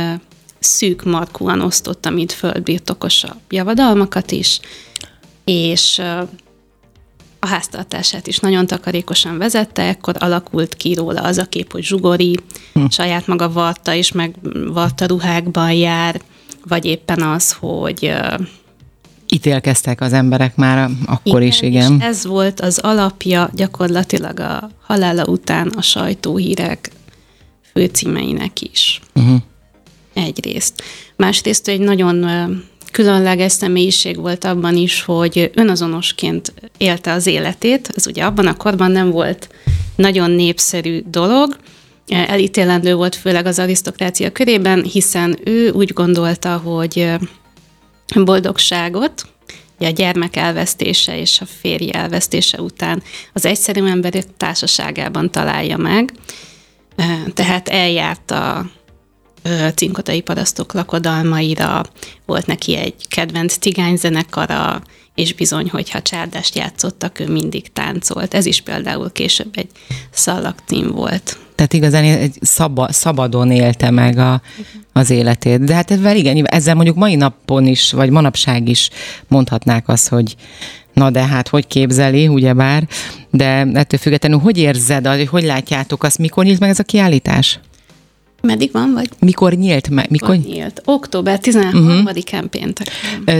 szűk 0.58 1.04
markúan 1.04 1.60
osztotta, 1.60 2.10
mint 2.10 2.32
földbirtokosa 2.32 3.36
javadalmakat 3.48 4.30
is, 4.30 4.60
és 5.44 6.02
a 7.38 7.46
háztartását 7.46 8.26
is 8.26 8.38
nagyon 8.38 8.66
takarékosan 8.66 9.38
vezette, 9.38 9.82
ekkor 9.82 10.14
alakult 10.18 10.74
ki 10.74 10.94
róla 10.94 11.20
az 11.20 11.38
a 11.38 11.44
kép, 11.44 11.72
hogy 11.72 11.84
zsugori, 11.84 12.38
hm. 12.72 12.86
saját 12.88 13.26
maga 13.26 13.52
varta 13.52 13.94
és 13.94 14.12
meg 14.12 14.34
varta 14.72 15.06
ruhákban 15.06 15.72
jár, 15.72 16.20
vagy 16.68 16.84
éppen 16.84 17.22
az, 17.22 17.52
hogy 17.52 18.12
ítélkeztek 19.28 20.00
az 20.00 20.12
emberek 20.12 20.56
már 20.56 20.90
akkor 21.06 21.42
igen, 21.42 21.52
is, 21.52 21.60
igen. 21.60 21.96
És 21.98 22.04
ez 22.04 22.26
volt 22.26 22.60
az 22.60 22.78
alapja 22.78 23.50
gyakorlatilag 23.54 24.40
a 24.40 24.70
halála 24.82 25.24
után 25.24 25.68
a 25.68 25.82
sajtóhírek 25.82 26.90
főcímeinek 27.72 28.60
is. 28.60 29.00
Uh-huh. 29.14 29.40
Egyrészt. 30.14 30.82
Másrészt 31.16 31.68
egy 31.68 31.80
nagyon 31.80 32.24
különleges 32.92 33.52
személyiség 33.52 34.16
volt 34.16 34.44
abban 34.44 34.76
is, 34.76 35.02
hogy 35.02 35.50
önazonosként 35.54 36.52
élte 36.78 37.12
az 37.12 37.26
életét. 37.26 37.92
Ez 37.94 38.06
ugye 38.06 38.24
abban 38.24 38.46
a 38.46 38.56
korban 38.56 38.90
nem 38.90 39.10
volt 39.10 39.48
nagyon 39.96 40.30
népszerű 40.30 41.02
dolog, 41.10 41.56
elítélendő 42.08 42.94
volt 42.94 43.14
főleg 43.14 43.46
az 43.46 43.58
arisztokrácia 43.58 44.32
körében, 44.32 44.82
hiszen 44.82 45.38
ő 45.44 45.70
úgy 45.70 45.92
gondolta, 45.92 46.56
hogy 46.56 47.12
boldogságot, 48.14 49.26
a 49.78 49.88
gyermek 49.88 50.36
elvesztése 50.36 51.18
és 51.18 51.40
a 51.40 51.46
férj 51.60 51.90
elvesztése 51.92 52.60
után 52.60 53.02
az 53.32 53.44
egyszerű 53.44 53.84
ember 53.84 54.24
társaságában 54.36 55.30
találja 55.30 55.76
meg. 55.76 56.12
Tehát 57.34 57.68
eljárt 57.68 58.30
a 58.30 58.70
cinkotai 59.74 60.20
parasztok 60.20 60.72
lakodalmaira, 60.72 61.82
volt 62.26 62.46
neki 62.46 62.76
egy 62.76 62.94
kedvenc 63.08 63.56
cigányzenekara, 63.56 64.82
és 65.14 65.34
bizony, 65.34 65.68
hogyha 65.70 66.02
csárdást 66.02 66.56
játszottak, 66.56 67.20
ő 67.20 67.28
mindig 67.28 67.72
táncolt. 67.72 68.34
Ez 68.34 68.46
is 68.46 68.60
például 68.60 69.12
később 69.12 69.50
egy 69.54 69.70
szalagcím 70.10 70.90
volt. 70.90 71.38
Tehát 71.54 71.72
igazán 71.72 72.04
egy 72.04 72.38
szaba, 72.40 72.92
szabadon 72.92 73.50
élte 73.50 73.90
meg 73.90 74.18
a, 74.18 74.42
az 74.92 75.10
életét. 75.10 75.64
De 75.64 75.74
hát 75.74 75.90
ezzel 75.90 76.16
igen, 76.16 76.46
ezzel 76.46 76.74
mondjuk 76.74 76.96
mai 76.96 77.14
napon 77.14 77.66
is, 77.66 77.92
vagy 77.92 78.10
manapság 78.10 78.68
is 78.68 78.90
mondhatnák 79.28 79.88
azt, 79.88 80.08
hogy 80.08 80.36
na 80.92 81.10
de 81.10 81.26
hát 81.26 81.48
hogy 81.48 81.66
képzeli, 81.66 82.28
ugyebár, 82.28 82.88
de 83.30 83.66
ettől 83.72 84.00
függetlenül 84.00 84.38
hogy 84.38 84.58
érzed, 84.58 85.06
hogy 85.28 85.44
látjátok 85.44 86.02
azt, 86.02 86.18
mikor 86.18 86.44
nyílt 86.44 86.60
meg 86.60 86.70
ez 86.70 86.78
a 86.78 86.82
kiállítás? 86.82 87.60
Meddig 88.42 88.72
van, 88.72 88.92
vagy? 88.92 89.08
Mikor 89.18 89.52
nyílt 89.52 89.88
meg? 89.88 90.10
Mikor 90.10 90.36
nyílt? 90.36 90.82
Október 90.84 91.38
13-án 91.42 92.32
uh-huh. 92.32 92.44
péntek. 92.44 92.88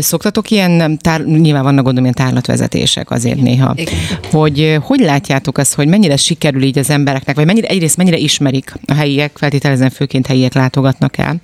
Szoktatok 0.01 0.51
ilyen, 0.51 0.99
tár, 0.99 1.25
nyilván 1.25 1.63
vannak 1.63 1.85
gondolom 1.85 2.03
ilyen 2.03 2.15
tárlatvezetések 2.15 3.11
azért 3.11 3.37
Igen. 3.37 3.51
néha, 3.51 3.75
Igen. 3.77 3.95
hogy 4.31 4.79
hogy 4.83 5.01
látjátok 5.01 5.59
azt, 5.59 5.75
hogy 5.75 5.87
mennyire 5.87 6.17
sikerül 6.17 6.63
így 6.63 6.79
az 6.79 6.91
embereknek, 6.91 7.37
vagy 7.37 7.47
mennyire, 7.47 7.69
egyrészt 7.69 7.97
mennyire 7.97 8.17
ismerik 8.17 8.73
a 8.87 8.95
helyiek, 8.95 9.37
feltételezem 9.37 9.89
főként 9.89 10.27
helyiek 10.27 10.55
látogatnak 10.55 11.15
el, 11.19 11.41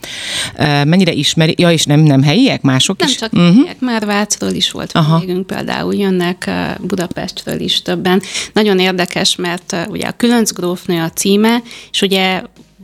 mennyire 0.84 1.12
ismerik, 1.12 1.60
ja 1.60 1.70
és 1.70 1.84
nem, 1.84 2.00
nem 2.00 2.22
helyiek, 2.22 2.62
mások 2.62 2.98
nem 2.98 3.08
is? 3.08 3.18
Nem 3.18 3.30
csak 3.30 3.40
uh-huh. 3.40 3.56
helyiek, 3.56 3.80
már 3.80 4.06
Vácról 4.06 4.50
is 4.50 4.70
volt 4.70 4.92
vendégünk 4.92 5.46
például, 5.46 5.94
jönnek 5.94 6.50
Budapestről 6.80 7.60
is 7.60 7.82
többen. 7.82 8.22
Nagyon 8.52 8.78
érdekes, 8.78 9.36
mert 9.36 9.76
ugye 9.88 10.06
a 10.06 10.12
Különc 10.12 10.52
grófnő 10.52 11.02
a 11.02 11.10
címe, 11.10 11.62
és 11.90 12.02
ugye 12.02 12.42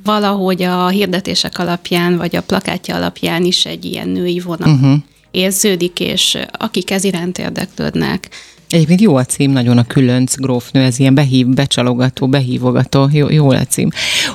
valahogy 0.09 0.62
a 0.62 0.88
hirdetések 0.88 1.59
alapján, 1.59 2.17
vagy 2.17 2.37
a 2.37 2.43
plakátja 2.43 2.95
alapján 2.95 3.45
is 3.45 3.67
egy 3.67 3.85
ilyen 3.85 4.09
női 4.09 4.41
vonal 4.41 4.73
uh-huh. 4.73 4.99
érződik, 5.31 6.00
és 6.00 6.38
akik 6.53 6.91
ez 6.91 7.05
iránt 7.05 7.38
érdeklődnek, 7.38 8.29
Egyébként 8.69 9.01
jó 9.01 9.17
a 9.17 9.25
cím, 9.25 9.51
nagyon 9.51 9.79
a 9.79 9.87
különc 9.87 10.37
grófnő, 10.37 10.81
ez 10.81 10.99
ilyen 10.99 11.15
behív, 11.15 11.47
becsalogató, 11.47 12.29
behívogató, 12.29 13.09
jó, 13.13 13.31
jó 13.31 13.51
a 13.51 13.65
cím. 13.65 13.89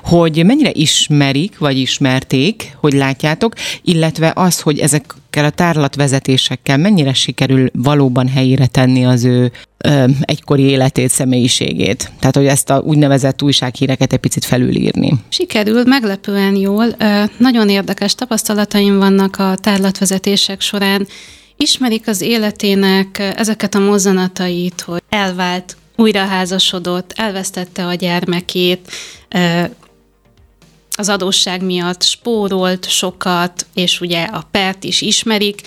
Hogy 0.03 0.45
mennyire 0.45 0.69
ismerik, 0.73 1.57
vagy 1.57 1.77
ismerték, 1.77 2.77
hogy 2.79 2.93
látjátok, 2.93 3.53
illetve 3.81 4.31
az, 4.35 4.59
hogy 4.59 4.79
ezekkel 4.79 5.45
a 5.45 5.49
tárlatvezetésekkel 5.49 6.77
mennyire 6.77 7.13
sikerül 7.13 7.69
valóban 7.73 8.27
helyére 8.27 8.65
tenni 8.65 9.05
az 9.05 9.23
ő 9.23 9.51
ö, 9.77 10.05
egykori 10.21 10.63
életét, 10.63 11.09
személyiségét. 11.09 12.11
Tehát, 12.19 12.35
hogy 12.35 12.45
ezt 12.45 12.69
a 12.69 12.79
úgynevezett 12.85 13.41
újsághíreket 13.41 14.13
egy 14.13 14.19
picit 14.19 14.45
felülírni. 14.45 15.13
Sikerül, 15.29 15.83
meglepően 15.83 16.55
jól. 16.55 16.85
Ö, 16.97 17.23
nagyon 17.37 17.69
érdekes 17.69 18.15
tapasztalataim 18.15 18.97
vannak 18.97 19.39
a 19.39 19.55
tárlatvezetések 19.61 20.61
során, 20.61 21.07
ismerik 21.63 22.07
az 22.07 22.21
életének 22.21 23.19
ezeket 23.19 23.75
a 23.75 23.79
mozzanatait, 23.79 24.81
hogy 24.81 25.01
elvált, 25.09 25.77
újra 25.95 26.25
házasodott, 26.25 27.13
elvesztette 27.15 27.85
a 27.85 27.93
gyermekét, 27.93 28.91
az 30.95 31.09
adósság 31.09 31.63
miatt 31.63 32.03
spórolt 32.03 32.89
sokat, 32.89 33.65
és 33.73 34.01
ugye 34.01 34.23
a 34.23 34.47
pert 34.51 34.83
is 34.83 35.01
ismerik, 35.01 35.61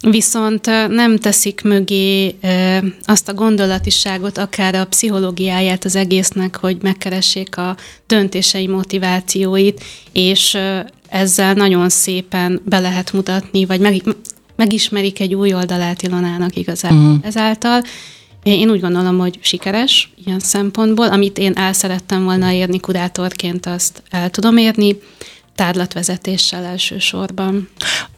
viszont 0.00 0.66
nem 0.88 1.18
teszik 1.18 1.62
mögé 1.62 2.34
azt 3.02 3.28
a 3.28 3.34
gondolatiságot, 3.34 4.38
akár 4.38 4.74
a 4.74 4.86
pszichológiáját 4.86 5.84
az 5.84 5.96
egésznek, 5.96 6.56
hogy 6.56 6.76
megkeressék 6.82 7.56
a 7.56 7.76
döntései 8.06 8.66
motivációit, 8.66 9.84
és 10.12 10.58
ezzel 11.08 11.54
nagyon 11.54 11.88
szépen 11.88 12.60
be 12.64 12.78
lehet 12.78 13.12
mutatni, 13.12 13.64
vagy 13.64 13.80
meg, 13.80 14.02
megismerik 14.56 15.20
egy 15.20 15.34
új 15.34 15.54
oldalát 15.54 16.02
Ilonának 16.02 16.56
igazából 16.56 16.98
uh-huh. 16.98 17.26
ezáltal. 17.26 17.82
Én 18.42 18.70
úgy 18.70 18.80
gondolom, 18.80 19.18
hogy 19.18 19.38
sikeres 19.40 20.12
ilyen 20.24 20.38
szempontból. 20.38 21.06
Amit 21.06 21.38
én 21.38 21.52
el 21.56 21.72
szerettem 21.72 22.24
volna 22.24 22.52
érni 22.52 22.80
kurátorként, 22.80 23.66
azt 23.66 24.02
el 24.10 24.30
tudom 24.30 24.56
érni, 24.56 24.98
tárlatvezetéssel 25.54 26.64
elsősorban. 26.64 27.68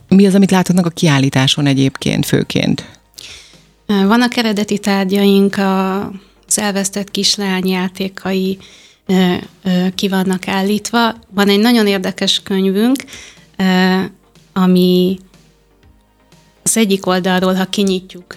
Mi 0.07 0.25
az, 0.25 0.35
amit 0.35 0.51
láthatnak 0.51 0.85
a 0.85 0.89
kiállításon 0.89 1.65
egyébként 1.65 2.25
főként? 2.25 2.85
Vannak 3.85 4.35
eredeti 4.35 4.77
tárgyaink, 4.79 5.57
az 6.47 6.59
elvesztett 6.59 7.11
kislány 7.11 7.67
játékai 7.67 8.57
ki 9.95 10.07
vannak 10.07 10.47
állítva. 10.47 11.15
Van 11.29 11.49
egy 11.49 11.59
nagyon 11.59 11.87
érdekes 11.87 12.41
könyvünk, 12.43 13.03
ami 14.53 15.17
az 16.67 16.77
egyik 16.77 17.05
oldalról, 17.05 17.53
ha 17.53 17.65
kinyitjuk 17.65 18.35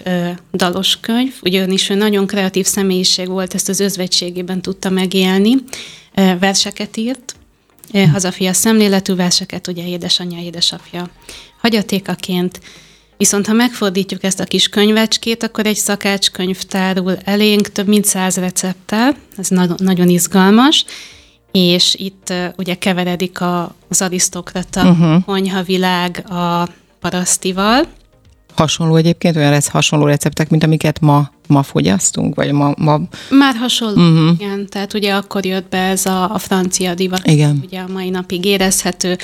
dalos 0.53 0.99
könyv, 0.99 1.33
ugyanis 1.41 1.89
ő 1.89 1.95
nagyon 1.95 2.27
kreatív 2.27 2.65
személyiség 2.65 3.27
volt, 3.27 3.53
ezt 3.53 3.69
az 3.69 3.79
özvegységében 3.79 4.61
tudta 4.61 4.89
megélni, 4.89 5.55
verseket 6.39 6.97
írt, 6.97 7.35
hazafia 8.11 8.53
szemléletű 8.53 9.15
verseket, 9.15 9.67
ugye 9.67 9.87
édesanyja, 9.87 10.41
édesapja 10.41 11.09
hagyatékaként, 11.61 12.59
Viszont 13.17 13.47
ha 13.47 13.53
megfordítjuk 13.53 14.23
ezt 14.23 14.39
a 14.39 14.43
kis 14.43 14.67
könyvecskét, 14.67 15.43
akkor 15.43 15.65
egy 15.65 15.75
szakácskönyv 15.75 16.61
tárul 16.61 17.17
elénk 17.23 17.71
több 17.71 17.87
mint 17.87 18.05
száz 18.05 18.35
recepttel, 18.35 19.15
ez 19.37 19.47
na- 19.47 19.75
nagyon 19.77 20.09
izgalmas, 20.09 20.85
és 21.51 21.95
itt 21.95 22.27
uh, 22.29 22.45
ugye 22.57 22.75
keveredik 22.75 23.41
a, 23.41 23.75
az 23.89 24.01
arisztokrata 24.01 24.89
uh-huh. 24.89 25.23
konyhavilág 25.25 26.31
a 26.31 26.67
parasztival, 26.99 27.87
Hasonló 28.55 28.95
egyébként, 28.95 29.35
olyan 29.35 29.51
lesz 29.51 29.67
hasonló 29.67 30.05
receptek, 30.05 30.49
mint 30.49 30.63
amiket 30.63 30.99
ma, 30.99 31.31
ma 31.47 31.63
fogyasztunk, 31.63 32.35
vagy 32.35 32.51
ma... 32.51 32.73
ma... 32.77 32.99
Már 33.29 33.55
hasonló, 33.55 34.01
uh-huh. 34.01 34.35
igen. 34.39 34.67
Tehát 34.69 34.93
ugye 34.93 35.13
akkor 35.13 35.45
jött 35.45 35.69
be 35.69 35.77
ez 35.77 36.05
a, 36.05 36.33
a 36.33 36.37
francia 36.37 36.93
divat, 36.93 37.27
igen. 37.27 37.61
ugye 37.65 37.79
a 37.79 37.87
mai 37.91 38.09
napig 38.09 38.45
érezhető, 38.45 39.17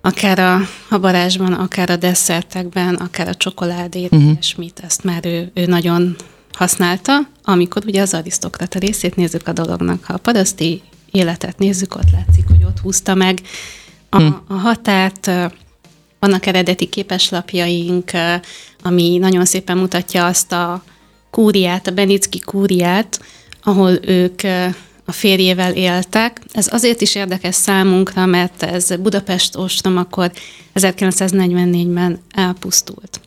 akár 0.00 0.38
a 0.38 0.60
habarásban, 0.88 1.52
akár 1.52 1.90
a 1.90 1.96
desszertekben, 1.96 2.94
akár 2.94 3.28
a 3.28 3.34
csokoládét, 3.34 4.12
uh-huh. 4.12 4.36
mit, 4.56 4.80
ezt 4.84 5.04
már 5.04 5.26
ő, 5.26 5.50
ő 5.54 5.66
nagyon 5.66 6.16
használta, 6.52 7.18
amikor 7.44 7.82
ugye 7.86 8.00
az 8.00 8.14
arisztokrata 8.14 8.78
részét 8.78 9.16
nézzük 9.16 9.48
a 9.48 9.52
dolognak. 9.52 10.04
Ha 10.04 10.12
a 10.14 10.18
paraszti 10.18 10.82
életet 11.10 11.58
nézzük, 11.58 11.94
ott 11.94 12.10
látszik, 12.12 12.44
hogy 12.48 12.64
ott 12.64 12.78
húzta 12.78 13.14
meg 13.14 13.40
a, 14.08 14.22
uh-huh. 14.22 14.36
a 14.48 14.54
határt, 14.54 15.30
vannak 16.22 16.46
eredeti 16.46 16.86
képeslapjaink, 16.86 18.10
ami 18.82 19.18
nagyon 19.18 19.44
szépen 19.44 19.78
mutatja 19.78 20.26
azt 20.26 20.52
a 20.52 20.82
kúriát, 21.30 21.86
a 21.86 21.90
Benicki 21.90 22.38
kúriát, 22.38 23.20
ahol 23.62 23.98
ők 24.02 24.40
a 25.04 25.12
férjével 25.12 25.72
éltek. 25.72 26.40
Ez 26.52 26.72
azért 26.72 27.00
is 27.00 27.14
érdekes 27.14 27.54
számunkra, 27.54 28.26
mert 28.26 28.62
ez 28.62 28.96
Budapest 28.96 29.56
ostrom 29.56 29.96
akkor 29.96 30.32
1944-ben 30.74 32.20
elpusztult. 32.30 33.20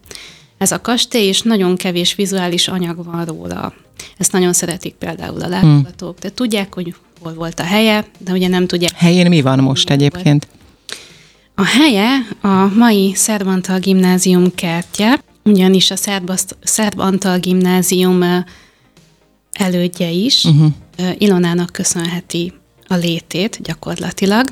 Ez 0.58 0.72
a 0.72 0.82
kastély, 0.82 1.28
és 1.28 1.42
nagyon 1.42 1.76
kevés 1.76 2.16
vizuális 2.16 2.68
anyag 2.68 3.06
van 3.06 3.26
róla. 3.26 3.74
Ezt 4.18 4.32
nagyon 4.32 4.54
szeretik 4.54 4.94
például 4.94 5.42
a 5.42 5.48
látogatók. 5.48 6.20
De 6.20 6.30
tudják, 6.30 6.74
hogy 6.74 6.96
hol 7.22 7.34
volt 7.34 7.60
a 7.60 7.64
helye, 7.64 8.06
de 8.18 8.32
ugye 8.32 8.48
nem 8.48 8.68
tudják. 8.68 8.92
Helyén 8.96 9.28
mi 9.28 9.42
van 9.42 9.60
most 9.60 9.90
egyébként? 9.90 10.48
A 11.56 11.64
helye 11.64 12.28
a 12.42 12.72
mai 12.76 13.14
Szerb 13.14 13.48
Antal 13.48 13.80
gimnázium 13.80 14.56
kertje, 14.56 15.24
ugyanis 15.44 15.92
a 15.92 15.96
Szerb, 15.96 16.32
Szerb 16.64 17.00
Antal 17.00 17.40
gimnázium 17.40 18.24
elődje 19.52 20.10
is 20.10 20.44
uh-huh. 20.44 20.72
Ilonának 21.18 21.72
köszönheti 21.72 22.54
a 22.88 22.96
létét 22.96 23.62
gyakorlatilag, 23.62 24.46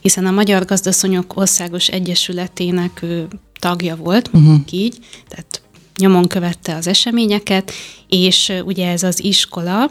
hiszen 0.00 0.26
a 0.26 0.30
Magyar 0.30 0.64
Gazdaszonyok 0.64 1.36
Országos 1.36 1.88
Egyesületének 1.88 3.02
ő 3.02 3.26
tagja 3.58 3.96
volt, 3.96 4.30
uh-huh. 4.32 4.60
így, 4.70 4.98
tehát 5.28 5.62
nyomon 5.96 6.26
követte 6.26 6.74
az 6.74 6.86
eseményeket, 6.86 7.72
és 8.08 8.52
ugye 8.64 8.88
ez 8.88 9.02
az 9.02 9.24
iskola, 9.24 9.90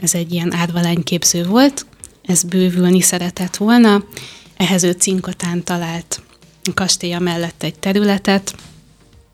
ez 0.00 0.14
egy 0.14 0.32
ilyen 0.32 0.54
árvalányképző 0.54 1.44
volt, 1.44 1.86
ez 2.22 2.42
bővülni 2.42 3.00
szeretett 3.00 3.56
volna, 3.56 4.04
ehhez 4.60 4.82
ő 4.82 4.90
cinkotán 4.90 5.64
talált 5.64 6.22
a 6.64 6.74
kastélya 6.74 7.18
mellett 7.18 7.62
egy 7.62 7.74
területet, 7.74 8.54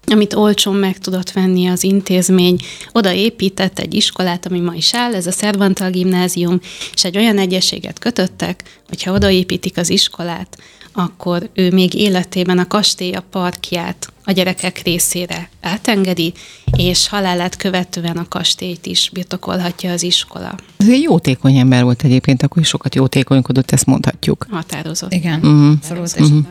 amit 0.06 0.34
olcsón 0.34 0.74
meg 0.74 0.98
tudott 0.98 1.30
venni 1.30 1.66
az 1.66 1.84
intézmény. 1.84 2.60
Oda 2.92 3.12
épített 3.12 3.78
egy 3.78 3.94
iskolát, 3.94 4.46
ami 4.46 4.60
ma 4.60 4.74
is 4.74 4.94
áll, 4.94 5.14
ez 5.14 5.26
a 5.26 5.32
Szervantal 5.32 5.90
gimnázium, 5.90 6.60
és 6.94 7.04
egy 7.04 7.16
olyan 7.16 7.38
egyességet 7.38 7.98
kötöttek, 7.98 8.62
hogyha 8.88 9.12
odaépítik 9.12 9.76
az 9.76 9.90
iskolát, 9.90 10.58
akkor 10.96 11.50
ő 11.54 11.70
még 11.72 11.94
életében 11.94 12.58
a 12.58 12.66
kastély 12.66 13.12
a 13.12 13.24
parkját 13.30 14.12
a 14.24 14.32
gyerekek 14.32 14.82
részére 14.84 15.48
átengedi, 15.60 16.32
és 16.76 17.08
halálát 17.08 17.56
követően 17.56 18.16
a 18.16 18.28
kastélyt 18.28 18.86
is 18.86 19.10
birtokolhatja 19.12 19.92
az 19.92 20.02
iskola. 20.02 20.54
Ez 20.76 20.88
egy 20.88 21.02
jótékony 21.02 21.56
ember 21.56 21.82
volt 21.82 22.02
egyébként, 22.02 22.42
akkor 22.42 22.62
is 22.62 22.68
sokat 22.68 22.94
jótékonykodott, 22.94 23.70
ezt 23.70 23.86
mondhatjuk. 23.86 24.46
Határozott. 24.50 25.12
Igen, 25.12 25.38
uh-huh. 25.38 25.70
abszolút. 25.70 26.30
Uh-huh. 26.30 26.46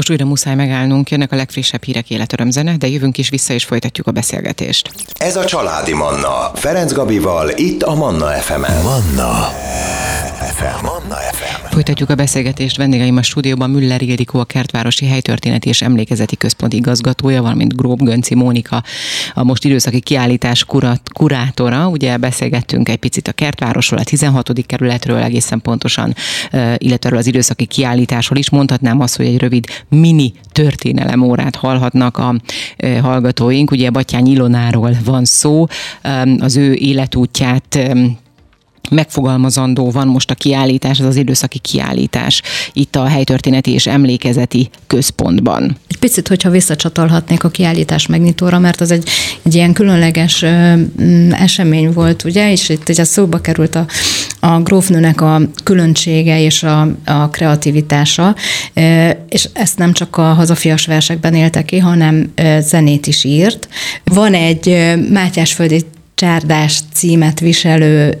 Most 0.00 0.12
újra 0.12 0.24
muszáj 0.24 0.54
megállnunk, 0.54 1.10
jönnek 1.10 1.32
a 1.32 1.36
legfrissebb 1.36 1.84
hírek 1.84 2.10
életörömzene, 2.10 2.76
de 2.76 2.88
jövünk 2.88 3.18
is 3.18 3.28
vissza 3.28 3.52
és 3.52 3.64
folytatjuk 3.64 4.06
a 4.06 4.10
beszélgetést. 4.10 4.90
Ez 5.14 5.36
a 5.36 5.44
Családi 5.44 5.92
Manna, 5.92 6.50
Ferenc 6.54 6.92
Gabival, 6.92 7.50
itt 7.56 7.82
a 7.82 7.94
Manna 7.94 8.26
FM-en. 8.26 8.82
Manna 8.82 9.52
FM. 10.40 10.84
Manna 10.84 11.14
FM. 11.14 11.72
Folytatjuk 11.72 12.10
a 12.10 12.14
beszélgetést. 12.14 12.76
Vendégeim 12.76 13.16
a 13.16 13.22
stúdióban 13.22 13.70
Müller 13.70 14.02
Ildikó, 14.02 14.38
a 14.38 14.44
Kertvárosi 14.44 15.06
Helytörténeti 15.06 15.68
és 15.68 15.82
Emlékezeti 15.82 16.36
Központ 16.36 16.72
igazgatója, 16.72 17.42
valamint 17.42 17.76
Grób 17.76 18.02
Gönci 18.02 18.34
Mónika, 18.34 18.82
a 19.34 19.44
most 19.44 19.64
időszaki 19.64 20.00
kiállítás 20.00 20.64
kurat, 20.64 21.00
kurátora. 21.12 21.88
Ugye 21.88 22.16
beszélgettünk 22.16 22.88
egy 22.88 22.96
picit 22.96 23.28
a 23.28 23.32
Kertvárosról, 23.32 24.00
a 24.00 24.04
16. 24.04 24.66
kerületről 24.66 25.22
egészen 25.22 25.60
pontosan, 25.60 26.14
illetve 26.76 27.16
az 27.16 27.26
időszaki 27.26 27.64
kiállításról 27.64 28.38
is. 28.38 28.50
Mondhatnám 28.50 29.00
azt, 29.00 29.16
hogy 29.16 29.26
egy 29.26 29.38
rövid 29.38 29.66
mini 29.90 30.32
történelem 30.52 31.22
órát 31.22 31.56
hallhatnak 31.56 32.18
a 32.18 32.34
hallgatóink. 33.02 33.70
Ugye 33.70 33.90
Batyány 33.90 34.26
Ilonáról 34.26 34.96
van 35.04 35.24
szó, 35.24 35.66
az 36.38 36.56
ő 36.56 36.72
életútját 36.74 37.78
megfogalmazandó 38.90 39.90
van 39.90 40.06
most 40.06 40.30
a 40.30 40.34
kiállítás, 40.34 40.98
ez 41.00 41.06
az 41.06 41.16
időszaki 41.16 41.58
kiállítás 41.58 42.42
itt 42.72 42.96
a 42.96 43.06
helytörténeti 43.06 43.72
és 43.72 43.86
emlékezeti 43.86 44.70
központban. 44.86 45.76
Egy 45.88 45.98
picit, 45.98 46.28
hogyha 46.28 46.50
visszacsatolhatnék 46.50 47.44
a 47.44 47.48
kiállítás 47.48 48.06
megnyitóra, 48.06 48.58
mert 48.58 48.80
az 48.80 48.90
egy, 48.90 49.08
egy 49.42 49.54
ilyen 49.54 49.72
különleges 49.72 50.42
ö, 50.42 50.72
esemény 51.30 51.92
volt, 51.92 52.24
ugye, 52.24 52.50
és 52.50 52.68
itt 52.68 52.88
ugye 52.88 53.04
szóba 53.04 53.40
került 53.40 53.74
a, 53.74 53.86
a 54.40 54.60
grófnőnek 54.60 55.20
a 55.20 55.40
különbsége 55.64 56.40
és 56.40 56.62
a, 56.62 56.80
a 57.04 57.28
kreativitása, 57.30 58.34
és 59.28 59.48
ezt 59.52 59.78
nem 59.78 59.92
csak 59.92 60.16
a 60.16 60.22
hazafias 60.22 60.86
versekben 60.86 61.34
élte 61.34 61.62
ki, 61.62 61.78
hanem 61.78 62.32
zenét 62.60 63.06
is 63.06 63.24
írt. 63.24 63.68
Van 64.04 64.34
egy 64.34 64.94
Mátyásföldi 65.10 65.84
csárdás 66.14 66.80
címet 66.92 67.40
viselő 67.40 68.16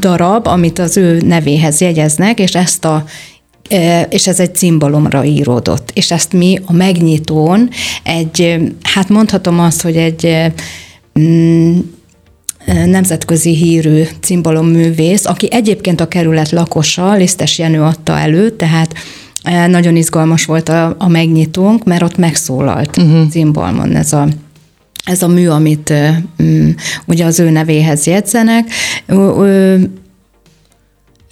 darab, 0.00 0.46
amit 0.46 0.78
az 0.78 0.96
ő 0.96 1.20
nevéhez 1.20 1.80
jegyeznek, 1.80 2.38
és 2.38 2.54
ezt 2.54 2.84
a 2.84 3.04
és 4.08 4.26
ez 4.26 4.40
egy 4.40 4.54
cimbalomra 4.54 5.24
íródott. 5.24 5.90
És 5.94 6.10
ezt 6.10 6.32
mi 6.32 6.60
a 6.64 6.72
megnyitón 6.72 7.70
egy, 8.02 8.56
hát 8.82 9.08
mondhatom 9.08 9.60
azt, 9.60 9.82
hogy 9.82 9.96
egy 9.96 10.52
mm, 11.20 11.78
nemzetközi 12.66 13.54
hírű 13.54 14.02
cimbalomművész, 14.20 15.24
aki 15.24 15.48
egyébként 15.50 16.00
a 16.00 16.08
kerület 16.08 16.50
lakosa, 16.50 17.14
Lisztes 17.14 17.58
Jenő 17.58 17.82
adta 17.82 18.18
elő, 18.18 18.50
tehát 18.50 18.94
nagyon 19.66 19.96
izgalmas 19.96 20.44
volt 20.44 20.68
a, 20.68 20.94
a 20.98 21.08
megnyitónk, 21.08 21.84
mert 21.84 22.02
ott 22.02 22.16
megszólalt 22.16 22.96
uh-huh. 22.96 23.28
cimbalmon 23.28 23.96
ez 23.96 24.12
a 24.12 24.28
ez 25.06 25.22
a 25.22 25.28
mű, 25.28 25.48
amit 25.48 25.92
um, 26.38 26.74
ugye 27.06 27.24
az 27.24 27.40
ő 27.40 27.50
nevéhez 27.50 28.06
jegyzenek. 28.06 28.68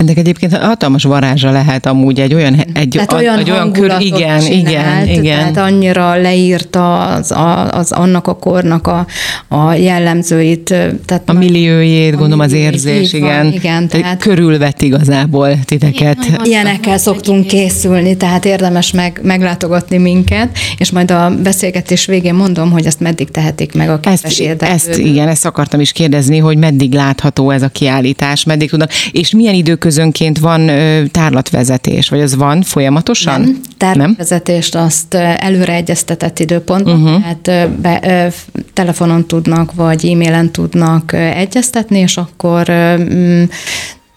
Ennek 0.04 0.18
egyébként 0.18 0.56
hatalmas 0.56 1.02
varázsa 1.02 1.50
lehet 1.50 1.86
amúgy 1.86 2.20
egy 2.20 2.34
olyan, 2.34 2.64
egy, 2.74 2.88
tehát 2.88 3.12
olyan, 3.12 3.38
egy 3.38 3.50
olyan 3.50 3.72
kör, 3.72 3.94
igen, 3.98 4.40
csinált, 4.40 4.48
igen, 4.48 5.08
igen. 5.08 5.52
Tehát 5.52 5.56
annyira 5.56 6.14
leírta 6.14 7.00
az, 7.00 7.34
az 7.70 7.92
annak 7.92 8.26
a 8.26 8.34
kornak 8.34 8.86
a, 8.86 9.06
a 9.48 9.72
jellemzőit. 9.72 10.74
Tehát 11.06 11.22
a 11.26 11.32
milliójét, 11.32 12.10
gondolom 12.10 12.40
az 12.40 12.52
érzés, 12.52 13.12
igen. 13.12 13.44
Van, 13.44 13.52
igen 13.52 13.88
tehát 13.88 14.20
körülvet 14.20 14.82
igazából 14.82 15.58
titeket. 15.64 16.24
Igen, 16.24 16.44
Ilyenekkel 16.44 16.98
szoktunk 16.98 17.46
készülni, 17.46 18.16
tehát 18.16 18.44
érdemes 18.44 18.92
meg, 18.92 19.20
meglátogatni 19.22 19.96
minket, 19.96 20.58
és 20.78 20.90
majd 20.90 21.10
a 21.10 21.32
beszélgetés 21.42 22.06
végén 22.06 22.34
mondom, 22.34 22.70
hogy 22.70 22.86
ezt 22.86 23.00
meddig 23.00 23.30
tehetik 23.30 23.74
meg 23.74 23.88
a 23.88 24.00
kedves 24.00 24.38
ezt, 24.38 24.62
ezt, 24.62 24.98
igen, 24.98 25.28
ezt 25.28 25.46
akartam 25.46 25.80
is 25.80 25.92
kérdezni, 25.92 26.38
hogy 26.38 26.56
meddig 26.56 26.92
látható 26.92 27.50
ez 27.50 27.62
a 27.62 27.68
kiállítás, 27.68 28.44
meddig 28.44 28.70
tudnak, 28.70 28.90
és 29.12 29.30
milyen 29.30 29.54
idők 29.54 29.78
időközönként 29.94 30.38
van 30.38 30.70
tárlatvezetés, 31.10 32.08
vagy 32.08 32.20
az 32.20 32.36
van 32.36 32.62
folyamatosan? 32.62 33.40
Nem, 33.40 33.60
tárlatvezetést 33.76 34.74
azt 34.74 35.14
előre 35.14 35.72
egyeztetett 35.72 36.38
időpontban, 36.38 37.02
uh-huh. 37.02 37.22
tehát 37.22 37.70
be, 37.70 38.32
telefonon 38.72 39.26
tudnak, 39.26 39.74
vagy 39.74 40.06
e-mailen 40.06 40.50
tudnak 40.50 41.12
egyeztetni, 41.12 41.98
és 41.98 42.16
akkor 42.16 42.72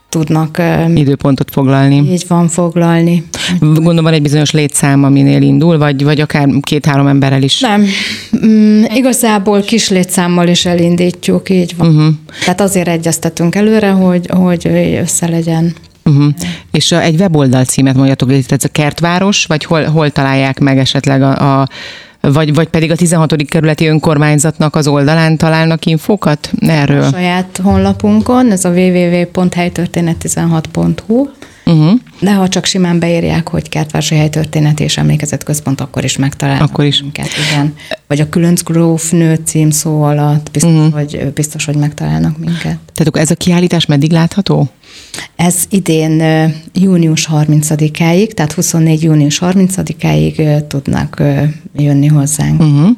tudnak 0.09 0.61
időpontot 0.95 1.51
foglalni. 1.51 2.11
Így 2.11 2.25
van, 2.27 2.47
foglalni. 2.47 3.23
Gondolom 3.59 4.03
van 4.03 4.13
egy 4.13 4.21
bizonyos 4.21 4.51
létszám, 4.51 5.03
aminél 5.03 5.41
indul, 5.41 5.77
vagy, 5.77 6.03
vagy 6.03 6.21
akár 6.21 6.47
két-három 6.61 7.07
emberrel 7.07 7.41
is? 7.41 7.59
Nem. 7.59 7.85
Mm, 8.45 8.83
igazából 8.83 9.61
kis 9.61 9.89
létszámmal 9.89 10.47
is 10.47 10.65
elindítjuk, 10.65 11.49
így 11.49 11.73
van. 11.77 11.87
Uh-huh. 11.87 12.13
Tehát 12.39 12.61
azért 12.61 12.87
egyeztetünk 12.87 13.55
előre, 13.55 13.89
hogy, 13.89 14.27
hogy 14.29 14.67
össze 15.01 15.27
legyen. 15.27 15.75
Uh-huh. 16.03 16.33
És 16.71 16.91
egy 16.91 17.19
weboldal 17.19 17.63
címet 17.63 17.95
mondjatok, 17.95 18.31
ez 18.31 18.63
a 18.63 18.67
kertváros, 18.71 19.45
vagy 19.45 19.63
hol, 19.63 19.83
hol 19.83 20.09
találják 20.09 20.59
meg 20.59 20.77
esetleg 20.77 21.21
a, 21.21 21.61
a 21.61 21.67
vagy, 22.33 22.53
vagy 22.53 22.67
pedig 22.67 22.91
a 22.91 22.95
16. 22.95 23.35
kerületi 23.49 23.87
önkormányzatnak 23.87 24.75
az 24.75 24.87
oldalán 24.87 25.37
találnak 25.37 25.85
infókat 25.85 26.51
erről? 26.59 27.03
A 27.03 27.09
saját 27.09 27.59
honlapunkon, 27.63 28.51
ez 28.51 28.65
a 28.65 28.69
www.helytörténet16.hu, 28.69 31.27
Uh-huh. 31.67 31.99
De 32.19 32.33
ha 32.33 32.47
csak 32.47 32.65
simán 32.65 32.99
beírják, 32.99 33.49
hogy 33.49 33.69
Kertvárosi 33.69 34.15
Helytörténet 34.15 34.79
és 34.79 34.97
Emlékezet 34.97 35.43
Központ, 35.43 35.81
akkor 35.81 36.03
is 36.03 36.17
megtalálnak 36.17 36.69
akkor 36.69 36.85
is. 36.85 37.01
minket. 37.01 37.27
Igen. 37.49 37.73
Vagy 38.07 38.19
a 38.19 38.29
Különc 38.29 38.63
Gróf 38.63 39.11
nő 39.11 39.39
cím 39.43 39.69
szó 39.69 40.03
alatt 40.03 40.51
biztos, 40.51 40.71
uh-huh. 40.71 40.93
hogy, 40.93 41.31
biztos, 41.33 41.65
hogy 41.65 41.75
megtalálnak 41.75 42.37
minket. 42.37 42.61
Tehát 42.63 43.07
akkor 43.07 43.21
ez 43.21 43.31
a 43.31 43.35
kiállítás 43.35 43.85
meddig 43.85 44.11
látható? 44.11 44.69
Ez 45.35 45.63
idén 45.69 46.23
június 46.73 47.27
30-áig, 47.31 48.31
tehát 48.31 48.51
24. 48.51 49.03
június 49.03 49.39
30-áig 49.41 50.63
tudnak 50.67 51.23
jönni 51.75 52.07
hozzánk. 52.07 52.61
Uh-huh. 52.61 52.89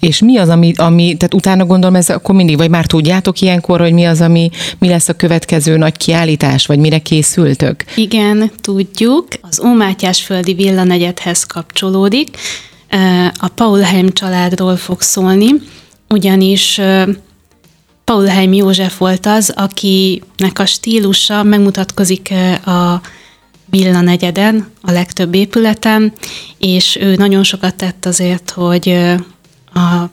És 0.00 0.20
mi 0.20 0.36
az, 0.36 0.48
ami, 0.48 0.72
ami, 0.76 1.16
tehát 1.16 1.34
utána 1.34 1.66
gondolom, 1.66 1.96
ez 1.96 2.08
akkor 2.08 2.34
mindig, 2.34 2.56
vagy 2.56 2.70
már 2.70 2.86
tudjátok 2.86 3.40
ilyenkor, 3.40 3.80
hogy 3.80 3.92
mi 3.92 4.04
az, 4.04 4.20
ami, 4.20 4.50
mi 4.78 4.88
lesz 4.88 5.08
a 5.08 5.12
következő 5.12 5.76
nagy 5.76 5.96
kiállítás, 5.96 6.66
vagy 6.66 6.78
mire 6.78 6.98
készültök? 6.98 7.84
Igen, 7.94 8.50
tudjuk. 8.60 9.26
Az 9.40 9.60
Ómátyásföldi 9.64 10.54
villanegyedhez 10.54 11.44
kapcsolódik. 11.44 12.36
A 13.34 13.48
Paulheim 13.48 14.12
családról 14.12 14.76
fog 14.76 15.00
szólni, 15.00 15.50
ugyanis 16.08 16.80
Paulheim 18.08 18.52
József 18.52 18.98
volt 18.98 19.26
az, 19.26 19.52
akinek 19.56 20.58
a 20.58 20.66
stílusa 20.66 21.42
megmutatkozik 21.42 22.32
a 22.64 23.00
Villa 23.64 24.00
negyeden, 24.00 24.70
a 24.82 24.90
legtöbb 24.90 25.34
épületen, 25.34 26.12
és 26.58 26.96
ő 27.00 27.14
nagyon 27.14 27.42
sokat 27.42 27.74
tett 27.74 28.06
azért, 28.06 28.50
hogy 28.50 28.88
a 29.74 30.04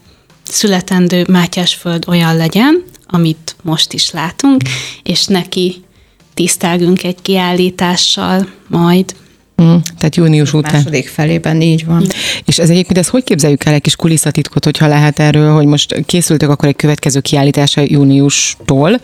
születendő 0.43 1.25
Mátyásföld 1.29 2.03
olyan 2.07 2.37
legyen, 2.37 2.83
amit 3.07 3.55
most 3.61 3.93
is 3.93 4.11
látunk, 4.11 4.61
és 5.03 5.25
neki 5.25 5.83
tisztelgünk 6.33 7.03
egy 7.03 7.21
kiállítással 7.21 8.49
majd. 8.67 9.15
Mm, 9.61 9.75
tehát 9.97 10.15
június 10.15 10.53
után. 10.53 10.73
Második 10.73 11.07
felében 11.07 11.61
így 11.61 11.85
van. 11.85 12.05
És 12.45 12.59
ez 12.59 12.69
egyébként, 12.69 12.97
ezt 12.97 13.09
hogy 13.09 13.23
képzeljük 13.23 13.65
el 13.65 13.73
egy 13.73 13.81
kis 13.81 13.95
kulisszatitkot, 13.95 14.63
hogyha 14.63 14.87
lehet 14.87 15.19
erről, 15.19 15.53
hogy 15.53 15.65
most 15.65 16.05
készültök 16.05 16.49
akkor 16.49 16.67
egy 16.67 16.75
következő 16.75 17.19
kiállítása 17.19 17.81
júniustól, 17.85 18.99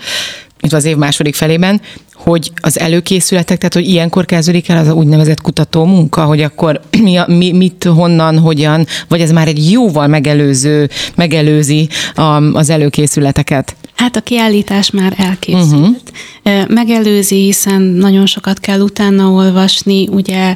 itt 0.62 0.74
az 0.74 0.86
év 0.86 0.98
második 0.98 1.36
felében, 1.36 1.82
hogy 2.14 2.52
az 2.62 2.80
előkészületek, 2.80 3.58
tehát 3.58 3.74
hogy 3.74 3.88
ilyenkor 3.88 4.26
kezdődik 4.26 4.70
el 4.70 4.78
az 4.78 4.88
a 4.88 4.94
úgynevezett 4.94 5.42
kutató 5.42 5.86
munka, 5.86 6.24
hogy 6.24 6.42
akkor 6.42 6.82
mi, 7.04 7.18
a, 7.18 7.26
mi, 7.28 7.52
mit, 7.52 7.84
honnan, 7.84 8.40
hogyan, 8.40 8.86
vagy 9.08 9.22
ez 9.22 9.32
már 9.32 9.48
egy 9.48 9.72
jóval 9.72 10.08
megelőző, 10.08 10.90
megelőzi 11.16 11.90
a, 12.16 12.22
az 12.54 12.70
előkészületeket? 12.70 13.76
Hát 13.96 14.16
a 14.16 14.22
kiállítás 14.22 14.92
már 14.92 15.14
elkészült. 15.18 16.12
Uh-huh. 16.46 16.70
Megelőzi, 16.70 17.44
hiszen 17.44 17.82
nagyon 17.82 18.26
sokat 18.26 18.60
kell 18.60 18.80
utána 18.80 19.30
olvasni, 19.30 20.08
ugye 20.08 20.56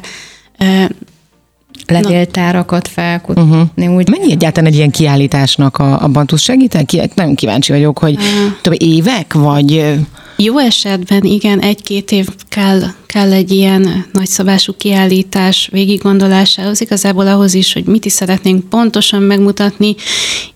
levéltárakat 1.86 2.88
felkutatni. 2.88 3.50
Uh-huh. 3.76 3.96
Úgy. 3.96 4.08
Mennyi 4.08 4.32
egyáltalán 4.32 4.70
egy 4.70 4.76
ilyen 4.76 4.90
kiállításnak 4.90 5.78
a, 5.78 6.02
abban 6.02 6.26
tudsz 6.26 6.42
segíteni? 6.42 7.10
Nagyon 7.14 7.34
kíváncsi 7.34 7.72
vagyok, 7.72 7.98
hogy 7.98 8.14
uh. 8.14 8.22
tudom, 8.60 8.78
évek, 8.88 9.32
vagy... 9.32 9.96
Jó 10.38 10.58
esetben 10.58 11.22
igen, 11.22 11.60
egy-két 11.60 12.12
év 12.12 12.28
kell, 12.48 12.80
kell 13.06 13.32
egy 13.32 13.50
ilyen 13.50 14.06
nagyszabású 14.12 14.74
kiállítás 14.76 15.68
végiggondolásához, 15.72 16.80
igazából 16.80 17.26
ahhoz 17.26 17.54
is, 17.54 17.72
hogy 17.72 17.84
mit 17.84 18.04
is 18.04 18.12
szeretnénk 18.12 18.68
pontosan 18.68 19.22
megmutatni, 19.22 19.94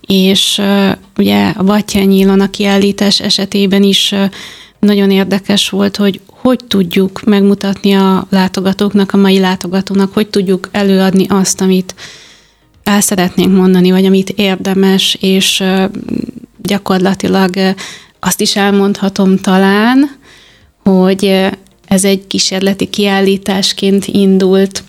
és 0.01 0.57
uh, 0.57 0.91
ugye 1.17 1.47
a 1.49 1.63
Battyányi 1.63 2.17
Ilona 2.17 2.49
kiállítás 2.49 3.19
esetében 3.19 3.83
is 3.83 4.11
uh, 4.11 4.23
nagyon 4.79 5.11
érdekes 5.11 5.69
volt, 5.69 5.95
hogy 5.95 6.19
hogy 6.41 6.59
tudjuk 6.67 7.21
megmutatni 7.25 7.93
a 7.93 8.27
látogatóknak, 8.29 9.13
a 9.13 9.17
mai 9.17 9.39
látogatónak, 9.39 10.13
hogy 10.13 10.27
tudjuk 10.27 10.69
előadni 10.71 11.25
azt, 11.29 11.61
amit 11.61 11.95
el 12.83 13.01
szeretnénk 13.01 13.55
mondani, 13.55 13.91
vagy 13.91 14.05
amit 14.05 14.29
érdemes, 14.29 15.17
és 15.19 15.63
gyakorlatilag 16.61 17.49
azt 18.19 18.41
is 18.41 18.55
elmondhatom 18.55 19.37
talán, 19.37 20.19
hogy 20.83 21.49
ez 21.87 22.05
egy 22.05 22.27
kísérleti 22.27 22.89
kiállításként 22.89 24.05
indult, 24.05 24.83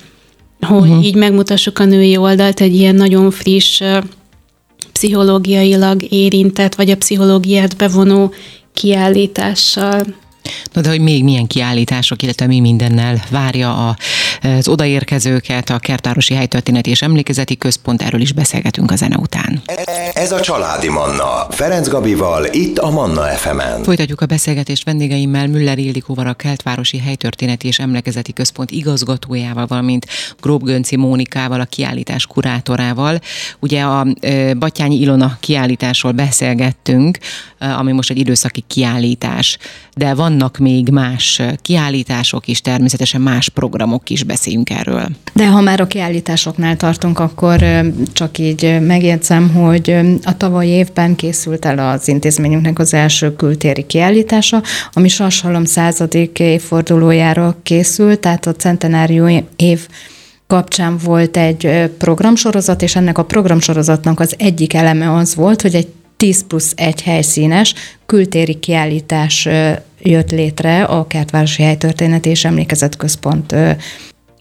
hogy 0.60 0.76
uh-huh. 0.76 1.04
így 1.04 1.14
megmutassuk 1.14 1.78
a 1.78 1.84
női 1.84 2.16
oldalt 2.16 2.60
egy 2.60 2.74
ilyen 2.74 2.94
nagyon 2.94 3.30
friss, 3.30 3.82
pszichológiailag 4.92 6.12
érintett, 6.12 6.74
vagy 6.74 6.90
a 6.90 6.96
pszichológiát 6.96 7.76
bevonó 7.76 8.32
kiállítással. 8.72 10.04
Na 10.72 10.80
de 10.80 10.88
hogy 10.88 11.00
még 11.00 11.24
milyen 11.24 11.46
kiállítások, 11.46 12.22
illetve 12.22 12.46
mi 12.46 12.60
mindennel 12.60 13.22
várja 13.30 13.88
a, 13.88 13.96
az 14.42 14.68
odaérkezőket, 14.68 15.70
a 15.70 15.78
Kertárosi 15.78 16.34
Helytörténeti 16.34 16.90
és 16.90 17.02
Emlékezeti 17.02 17.56
Központ, 17.56 18.02
erről 18.02 18.20
is 18.20 18.32
beszélgetünk 18.32 18.90
a 18.90 18.96
zene 18.96 19.16
után. 19.16 19.62
Ez 20.12 20.32
a 20.32 20.40
Családi 20.40 20.88
Manna, 20.88 21.46
Ferenc 21.50 21.88
Gabival, 21.88 22.46
itt 22.52 22.78
a 22.78 22.90
Manna 22.90 23.22
FM-en. 23.22 23.82
Folytatjuk 23.82 24.20
a 24.20 24.26
beszélgetést 24.26 24.84
vendégeimmel, 24.84 25.46
Müller 25.46 25.78
Ildikóval, 25.78 26.26
a 26.26 26.34
Keltvárosi 26.34 26.98
Helytörténeti 26.98 27.66
és 27.66 27.78
Emlékezeti 27.78 28.32
Központ 28.32 28.70
igazgatójával, 28.70 29.66
valamint 29.66 30.06
Grób 30.40 30.62
Gönci 30.62 30.96
Mónikával, 30.96 31.60
a 31.60 31.64
kiállítás 31.64 32.26
kurátorával. 32.26 33.20
Ugye 33.58 33.82
a 33.82 34.06
Batyányi 34.58 35.00
Ilona 35.00 35.36
kiállításról 35.40 36.12
beszélgettünk, 36.12 37.18
ami 37.58 37.92
most 37.92 38.10
egy 38.10 38.18
időszaki 38.18 38.64
kiállítás, 38.66 39.58
de 39.94 40.14
vannak 40.14 40.58
még 40.58 40.88
más 40.88 41.42
kiállítások 41.62 42.46
is, 42.46 42.60
természetesen 42.60 43.20
más 43.20 43.48
programok 43.48 44.10
is, 44.10 44.22
beszéljünk 44.32 44.70
erről. 44.70 45.08
De 45.32 45.46
ha 45.46 45.60
már 45.60 45.80
a 45.80 45.86
kiállításoknál 45.86 46.76
tartunk, 46.76 47.18
akkor 47.18 47.64
csak 48.12 48.38
így 48.38 48.78
megjegyzem, 48.80 49.50
hogy 49.50 49.96
a 50.22 50.36
tavalyi 50.36 50.68
évben 50.68 51.14
készült 51.16 51.64
el 51.64 51.78
az 51.78 52.08
intézményünknek 52.08 52.78
az 52.78 52.94
első 52.94 53.36
kültéri 53.36 53.86
kiállítása, 53.86 54.62
ami 54.92 55.08
Sashalom 55.08 55.64
századik 55.64 56.38
évfordulójára 56.38 57.56
készült, 57.62 58.20
tehát 58.20 58.46
a 58.46 58.52
centenárium 58.52 59.46
év 59.56 59.86
kapcsán 60.46 60.96
volt 61.04 61.36
egy 61.36 61.90
programsorozat, 61.98 62.82
és 62.82 62.96
ennek 62.96 63.18
a 63.18 63.24
programsorozatnak 63.24 64.20
az 64.20 64.34
egyik 64.38 64.74
eleme 64.74 65.14
az 65.14 65.34
volt, 65.34 65.62
hogy 65.62 65.74
egy 65.74 65.88
10 66.16 66.44
plusz 66.46 66.72
egy 66.76 67.02
helyszínes 67.02 67.74
kültéri 68.06 68.54
kiállítás 68.54 69.48
jött 70.02 70.30
létre 70.30 70.84
a 70.84 71.06
Kertvárosi 71.06 71.62
Helytörténet 71.62 72.26
és 72.26 72.44
Emlékezetközpont 72.44 73.54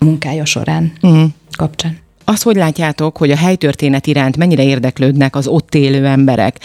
munkája 0.05 0.45
során 0.45 0.91
uh-huh. 1.01 1.29
kapcsán. 1.57 1.97
Azt 2.25 2.43
hogy 2.43 2.55
látjátok, 2.55 3.17
hogy 3.17 3.31
a 3.31 3.35
helytörténet 3.35 4.07
iránt 4.07 4.37
mennyire 4.37 4.63
érdeklődnek 4.63 5.35
az 5.35 5.47
ott 5.47 5.75
élő 5.75 6.05
emberek? 6.05 6.59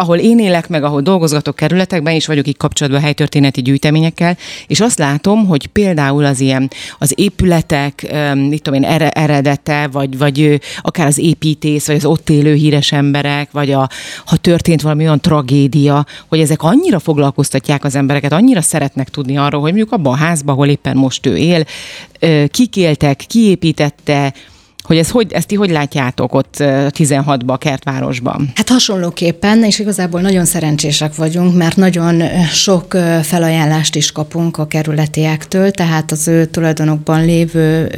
Ahol 0.00 0.16
én 0.18 0.38
élek, 0.38 0.68
meg 0.68 0.82
ahol 0.84 1.00
dolgozgatok 1.02 1.56
kerületekben, 1.56 2.14
is 2.14 2.26
vagyok 2.26 2.46
így 2.46 2.56
kapcsolatban 2.56 3.00
a 3.00 3.04
helytörténeti 3.04 3.62
gyűjteményekkel, 3.62 4.36
és 4.66 4.80
azt 4.80 4.98
látom, 4.98 5.46
hogy 5.46 5.66
például 5.66 6.24
az 6.24 6.40
ilyen, 6.40 6.70
az 6.98 7.12
épületek, 7.16 8.14
mit 8.34 8.62
tudom 8.62 8.82
én, 8.82 9.08
eredete, 9.12 9.88
vagy, 9.92 10.18
vagy 10.18 10.60
akár 10.82 11.06
az 11.06 11.18
építész, 11.18 11.86
vagy 11.86 11.96
az 11.96 12.04
ott 12.04 12.30
élő 12.30 12.54
híres 12.54 12.92
emberek, 12.92 13.50
vagy 13.50 13.72
a, 13.72 13.88
ha 14.24 14.36
történt 14.36 14.82
valami 14.82 15.04
olyan 15.04 15.20
tragédia, 15.20 16.06
hogy 16.28 16.40
ezek 16.40 16.62
annyira 16.62 16.98
foglalkoztatják 16.98 17.84
az 17.84 17.94
embereket, 17.94 18.32
annyira 18.32 18.60
szeretnek 18.60 19.08
tudni 19.08 19.36
arról, 19.36 19.60
hogy 19.60 19.72
mondjuk 19.72 19.92
abban 19.92 20.12
a 20.12 20.16
házban, 20.16 20.54
ahol 20.54 20.68
éppen 20.68 20.96
most 20.96 21.26
ő 21.26 21.36
él, 21.36 21.64
kik 22.48 22.76
éltek, 22.76 23.24
ki 23.26 23.40
építette, 23.40 24.32
hogy 24.88 24.98
ez 24.98 25.10
hogy, 25.10 25.32
ezt 25.32 25.46
ti 25.46 25.54
hogy 25.54 25.70
látjátok 25.70 26.34
ott 26.34 26.54
16-ban, 26.58 27.46
a 27.46 27.56
kertvárosban? 27.56 28.50
Hát 28.54 28.68
hasonlóképpen, 28.68 29.64
és 29.64 29.78
igazából 29.78 30.20
nagyon 30.20 30.44
szerencsések 30.44 31.14
vagyunk, 31.14 31.56
mert 31.56 31.76
nagyon 31.76 32.22
sok 32.52 32.96
felajánlást 33.22 33.94
is 33.94 34.12
kapunk 34.12 34.58
a 34.58 34.66
kerületiektől, 34.66 35.70
tehát 35.70 36.12
az 36.12 36.28
ő 36.28 36.44
tulajdonokban 36.44 37.24
lévő 37.24 37.90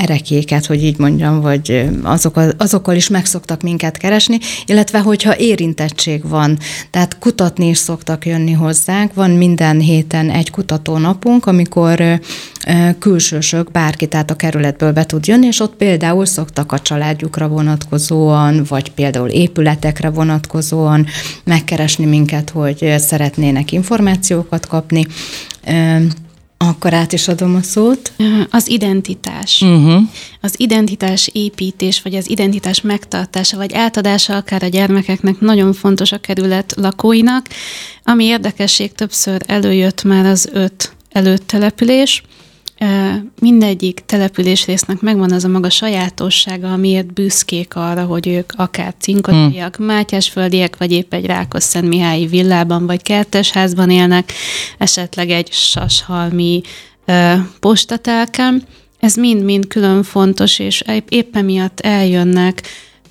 erekéket, 0.00 0.66
hogy 0.66 0.84
így 0.84 0.98
mondjam, 0.98 1.40
vagy 1.40 1.88
azokkal, 2.02 2.52
azokkal 2.58 2.96
is 2.96 3.08
megszoktak 3.08 3.62
minket 3.62 3.96
keresni, 3.96 4.38
illetve 4.66 4.98
hogyha 4.98 5.38
érintettség 5.38 6.28
van, 6.28 6.58
tehát 6.90 7.18
kutatni 7.18 7.68
is 7.68 7.78
szoktak 7.78 8.26
jönni 8.26 8.52
hozzánk, 8.52 9.14
van 9.14 9.30
minden 9.30 9.80
héten 9.80 10.30
egy 10.30 10.50
kutatónapunk, 10.50 11.46
amikor 11.46 12.20
külsősök, 12.98 13.70
bárki, 13.70 14.06
tehát 14.06 14.30
a 14.30 14.36
kerületből 14.36 14.92
be 14.92 15.06
tud 15.06 15.26
jönni, 15.26 15.46
és 15.46 15.60
ott 15.60 15.74
például 15.76 16.26
szoktak 16.26 16.72
a 16.72 16.78
családjukra 16.78 17.48
vonatkozóan, 17.48 18.64
vagy 18.68 18.90
például 18.90 19.28
épületekre 19.28 20.10
vonatkozóan 20.10 21.06
megkeresni 21.44 22.04
minket, 22.04 22.50
hogy 22.50 22.94
szeretnének 22.98 23.72
információkat 23.72 24.66
kapni. 24.66 25.06
Akkor 26.64 26.94
át 26.94 27.12
is 27.12 27.28
adom 27.28 27.54
a 27.54 27.62
szót. 27.62 28.12
Az 28.50 28.68
identitás. 28.68 29.60
Uh-huh. 29.60 30.02
Az 30.40 30.54
identitás 30.56 31.30
építés, 31.32 32.02
vagy 32.02 32.14
az 32.14 32.30
identitás 32.30 32.80
megtartása, 32.80 33.56
vagy 33.56 33.74
átadása 33.74 34.36
akár 34.36 34.62
a 34.62 34.66
gyermekeknek 34.66 35.40
nagyon 35.40 35.72
fontos 35.72 36.12
a 36.12 36.18
kerület 36.18 36.74
lakóinak. 36.76 37.46
Ami 38.04 38.24
érdekesség 38.24 38.92
többször 38.92 39.42
előjött 39.46 40.02
már 40.02 40.26
az 40.26 40.48
öt 40.52 40.92
előttelepülés, 41.12 42.22
mindegyik 43.40 44.02
településrésznek 44.06 45.00
megvan 45.00 45.32
az 45.32 45.44
a 45.44 45.48
maga 45.48 45.70
sajátossága, 45.70 46.72
amiért 46.72 47.12
büszkék 47.12 47.74
arra, 47.76 48.04
hogy 48.04 48.28
ők 48.28 48.52
akár 48.56 48.94
cinkotiak, 48.98 49.76
hmm. 49.76 49.86
mátyásföldiek, 49.86 50.76
vagy 50.76 50.92
épp 50.92 51.14
egy 51.14 51.26
Rákos-Szentmihályi 51.26 52.26
villában, 52.26 52.86
vagy 52.86 53.02
kertesházban 53.02 53.90
élnek, 53.90 54.32
esetleg 54.78 55.30
egy 55.30 55.52
sashalmi 55.52 56.60
postatelken. 57.60 58.62
Ez 58.98 59.14
mind-mind 59.14 59.66
külön 59.66 60.02
fontos, 60.02 60.58
és 60.58 60.84
éppen 61.08 61.44
miatt 61.44 61.80
eljönnek 61.80 62.62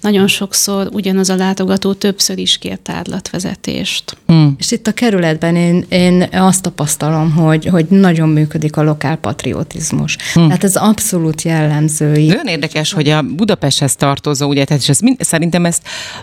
nagyon 0.02 0.28
sokszor 0.28 0.90
ugyanaz 0.92 1.30
a 1.30 1.36
látogató 1.36 1.94
többször 1.94 2.38
is 2.38 2.58
kér 2.58 2.78
tárlatvezetést. 2.78 4.18
Hmm. 4.26 4.56
És 4.58 4.72
itt 4.72 4.88
a 4.88 4.92
kerületben 4.92 5.56
én, 5.56 5.86
én 5.90 6.28
azt 6.32 6.62
tapasztalom, 6.62 7.32
hogy, 7.32 7.66
hogy 7.66 7.86
nagyon 7.90 8.30
működik 8.30 8.78
a 8.78 8.84
lokál 8.84 9.16
patriotizmus. 9.16 10.18
Hmm. 10.34 10.48
Tehát 10.48 10.64
ez 10.64 10.76
abszolút 10.76 11.42
jellemző. 11.42 12.12
Nagyon 12.12 12.48
érdekes, 12.48 12.94
hogy 12.94 13.10
a 13.10 13.22
Budapesthez 13.22 13.96
tartozó, 13.96 14.48
ugye, 14.48 14.64
tehát 14.64 14.82
és 14.82 14.90
ez 14.90 15.00
mind, 15.00 15.24
szerintem 15.24 15.66
ezt 15.66 15.82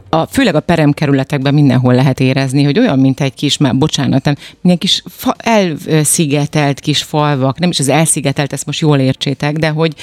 a, 0.09 0.27
főleg 0.27 0.55
a 0.55 0.61
peremkerületekben 0.61 1.55
mindenhol 1.55 1.95
lehet 1.95 2.21
érezni, 2.21 2.63
hogy 2.63 2.79
olyan, 2.79 2.99
mint 2.99 3.21
egy 3.21 3.35
kis, 3.35 3.57
már 3.57 3.77
bocsánat, 3.77 4.25
nem, 4.25 4.35
milyen 4.61 4.79
kis 4.79 5.03
fa, 5.09 5.37
elszigetelt 5.39 6.81
kis 6.81 7.03
falvak, 7.03 7.59
nem 7.59 7.71
is 7.71 7.79
az 7.79 7.89
elszigetelt, 7.89 8.53
ezt 8.53 8.67
most 8.67 8.81
jól 8.81 8.99
értsétek, 8.99 9.57
de 9.57 9.69
hogy 9.69 9.95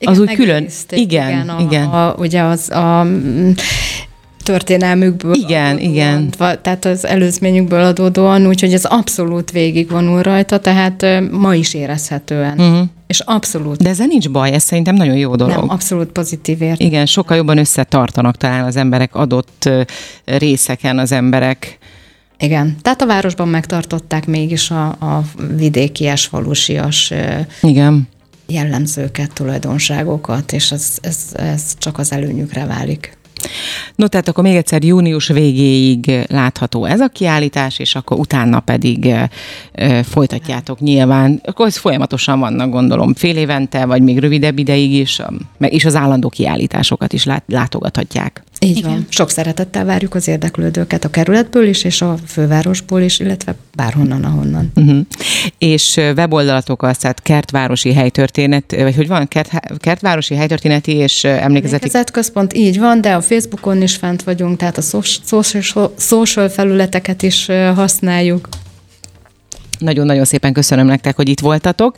az 0.00 0.18
igen, 0.18 0.28
úgy 0.28 0.34
külön. 0.34 0.66
Igen, 0.90 1.28
igen. 1.30 1.48
A, 1.48 1.60
igen. 1.60 1.86
A, 1.86 2.14
ugye 2.18 2.42
az 2.42 2.70
a 2.70 3.06
történelmükből. 4.42 5.34
Igen, 5.34 5.66
adódóan, 5.66 5.90
igen. 5.90 6.30
Tehát 6.62 6.84
az 6.84 7.06
előzményükből 7.06 7.84
adódóan, 7.84 8.46
úgyhogy 8.46 8.72
ez 8.72 8.84
abszolút 8.84 9.50
végigvonul 9.50 10.22
rajta, 10.22 10.58
tehát 10.58 11.06
ma 11.30 11.54
is 11.54 11.74
érezhetően. 11.74 12.58
Uh-huh. 12.58 12.86
És 13.06 13.20
abszolút. 13.20 13.82
De 13.82 13.88
ezzel 13.88 14.06
nincs 14.06 14.30
baj, 14.30 14.52
ez 14.52 14.62
szerintem 14.62 14.94
nagyon 14.94 15.16
jó 15.16 15.34
dolog. 15.34 15.56
Nem, 15.56 15.68
abszolút 15.68 16.12
pozitív 16.12 16.62
ért. 16.62 16.80
Igen, 16.80 17.06
sokkal 17.06 17.36
jobban 17.36 17.58
összetartanak 17.58 18.36
talán 18.36 18.64
az 18.64 18.76
emberek 18.76 19.14
adott 19.14 19.70
részeken 20.24 20.98
az 20.98 21.12
emberek. 21.12 21.78
Igen, 22.38 22.76
tehát 22.82 23.02
a 23.02 23.06
városban 23.06 23.48
megtartották 23.48 24.26
mégis 24.26 24.70
a, 24.70 24.86
a 24.86 25.22
vidékies, 25.56 26.26
falusias 26.26 27.12
Igen. 27.62 28.08
Jellemzőket, 28.50 29.32
tulajdonságokat, 29.32 30.52
és 30.52 30.72
ez, 30.72 30.98
ez, 31.00 31.18
ez 31.32 31.74
csak 31.78 31.98
az 31.98 32.12
előnyükre 32.12 32.66
válik. 32.66 33.18
No, 33.94 34.06
tehát 34.06 34.28
akkor 34.28 34.44
még 34.44 34.56
egyszer 34.56 34.84
június 34.84 35.28
végéig 35.28 36.10
látható 36.28 36.84
ez 36.84 37.00
a 37.00 37.08
kiállítás, 37.08 37.78
és 37.78 37.94
akkor 37.94 38.18
utána 38.18 38.60
pedig 38.60 39.06
e, 39.06 40.02
folytatjátok 40.02 40.80
nyilván. 40.80 41.40
Akkor 41.44 41.66
ez 41.66 41.76
folyamatosan 41.76 42.38
vannak, 42.38 42.70
gondolom, 42.70 43.14
fél 43.14 43.36
évente, 43.36 43.84
vagy 43.84 44.02
még 44.02 44.18
rövidebb 44.18 44.58
ideig 44.58 44.92
is, 44.92 45.20
is 45.58 45.84
az 45.84 45.94
állandó 45.94 46.28
kiállításokat 46.28 47.12
is 47.12 47.24
lát, 47.24 47.44
látogathatják. 47.46 48.42
Így 48.62 48.76
Igen. 48.76 48.90
van. 48.90 49.06
Sok 49.08 49.30
szeretettel 49.30 49.84
várjuk 49.84 50.14
az 50.14 50.28
érdeklődőket 50.28 51.04
a 51.04 51.10
kerületből 51.10 51.66
is, 51.66 51.84
és 51.84 52.02
a 52.02 52.16
fővárosból 52.26 53.00
is, 53.00 53.18
illetve 53.18 53.54
bárhonnan, 53.74 54.24
ahonnan. 54.24 54.72
Uh-huh. 54.74 55.00
És 55.58 55.96
weboldalatok 55.96 56.82
az, 56.82 56.96
tehát 56.96 57.22
kertvárosi 57.22 57.92
helytörténet, 57.92 58.74
vagy 58.76 58.96
hogy 58.96 59.08
van, 59.08 59.28
kert, 59.28 59.76
kertvárosi 59.78 60.34
helytörténeti 60.34 60.92
és 60.92 61.24
emlékezeti... 61.24 61.90
központ, 62.12 62.54
így 62.54 62.78
van, 62.78 63.00
de 63.00 63.14
a 63.14 63.20
Facebookon 63.20 63.82
is 63.82 63.96
fent 63.96 64.22
vagyunk, 64.22 64.56
tehát 64.56 64.78
a 64.78 64.82
social, 64.82 65.92
social 65.98 66.48
felületeket 66.48 67.22
is 67.22 67.46
használjuk. 67.74 68.48
Nagyon-nagyon 69.80 70.24
szépen 70.24 70.52
köszönöm 70.52 70.86
nektek, 70.86 71.16
hogy 71.16 71.28
itt 71.28 71.40
voltatok. 71.40 71.96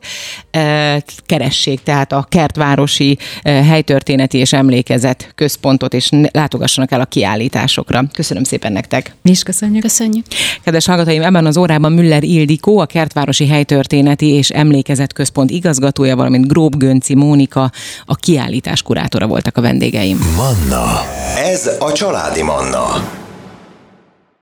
Keressék 1.27 1.83
tehát 1.83 2.13
a 2.13 2.27
Kertvárosi 2.29 3.19
Helytörténeti 3.43 4.39
és 4.39 4.53
Emlékezet 4.53 5.33
Központot, 5.35 5.95
és 5.95 6.11
látogassanak 6.33 6.91
el 6.91 7.01
a 7.01 7.05
kiállításokra. 7.05 8.05
Köszönöm 8.13 8.45
szépen 8.45 8.73
nektek. 8.73 9.15
Mi 9.23 9.31
is 9.31 9.43
köszönjük. 9.43 9.83
Köszönjük. 9.83 10.27
Kedves 10.65 10.87
hallgatóim, 10.87 11.23
ebben 11.23 11.47
az 11.47 11.57
órában 11.57 11.93
Müller 11.93 12.23
Ildikó, 12.23 12.79
a 12.79 12.87
Kertvárosi 12.87 13.47
Helytörténeti 13.47 14.27
és 14.27 14.51
Emlékezet 14.51 15.13
Központ 15.13 15.51
igazgatója, 15.51 16.17
valamint 16.17 16.49
Grób 16.49 16.77
Gönci 16.77 17.15
Mónika, 17.15 17.71
a 18.05 18.15
kiállítás 18.15 18.83
kurátora 18.83 19.27
voltak 19.27 19.57
a 19.57 19.61
vendégeim. 19.61 20.19
Manna. 20.37 21.03
Ez 21.37 21.71
a 21.79 21.93
családi 21.93 22.43
Manna. 22.43 23.21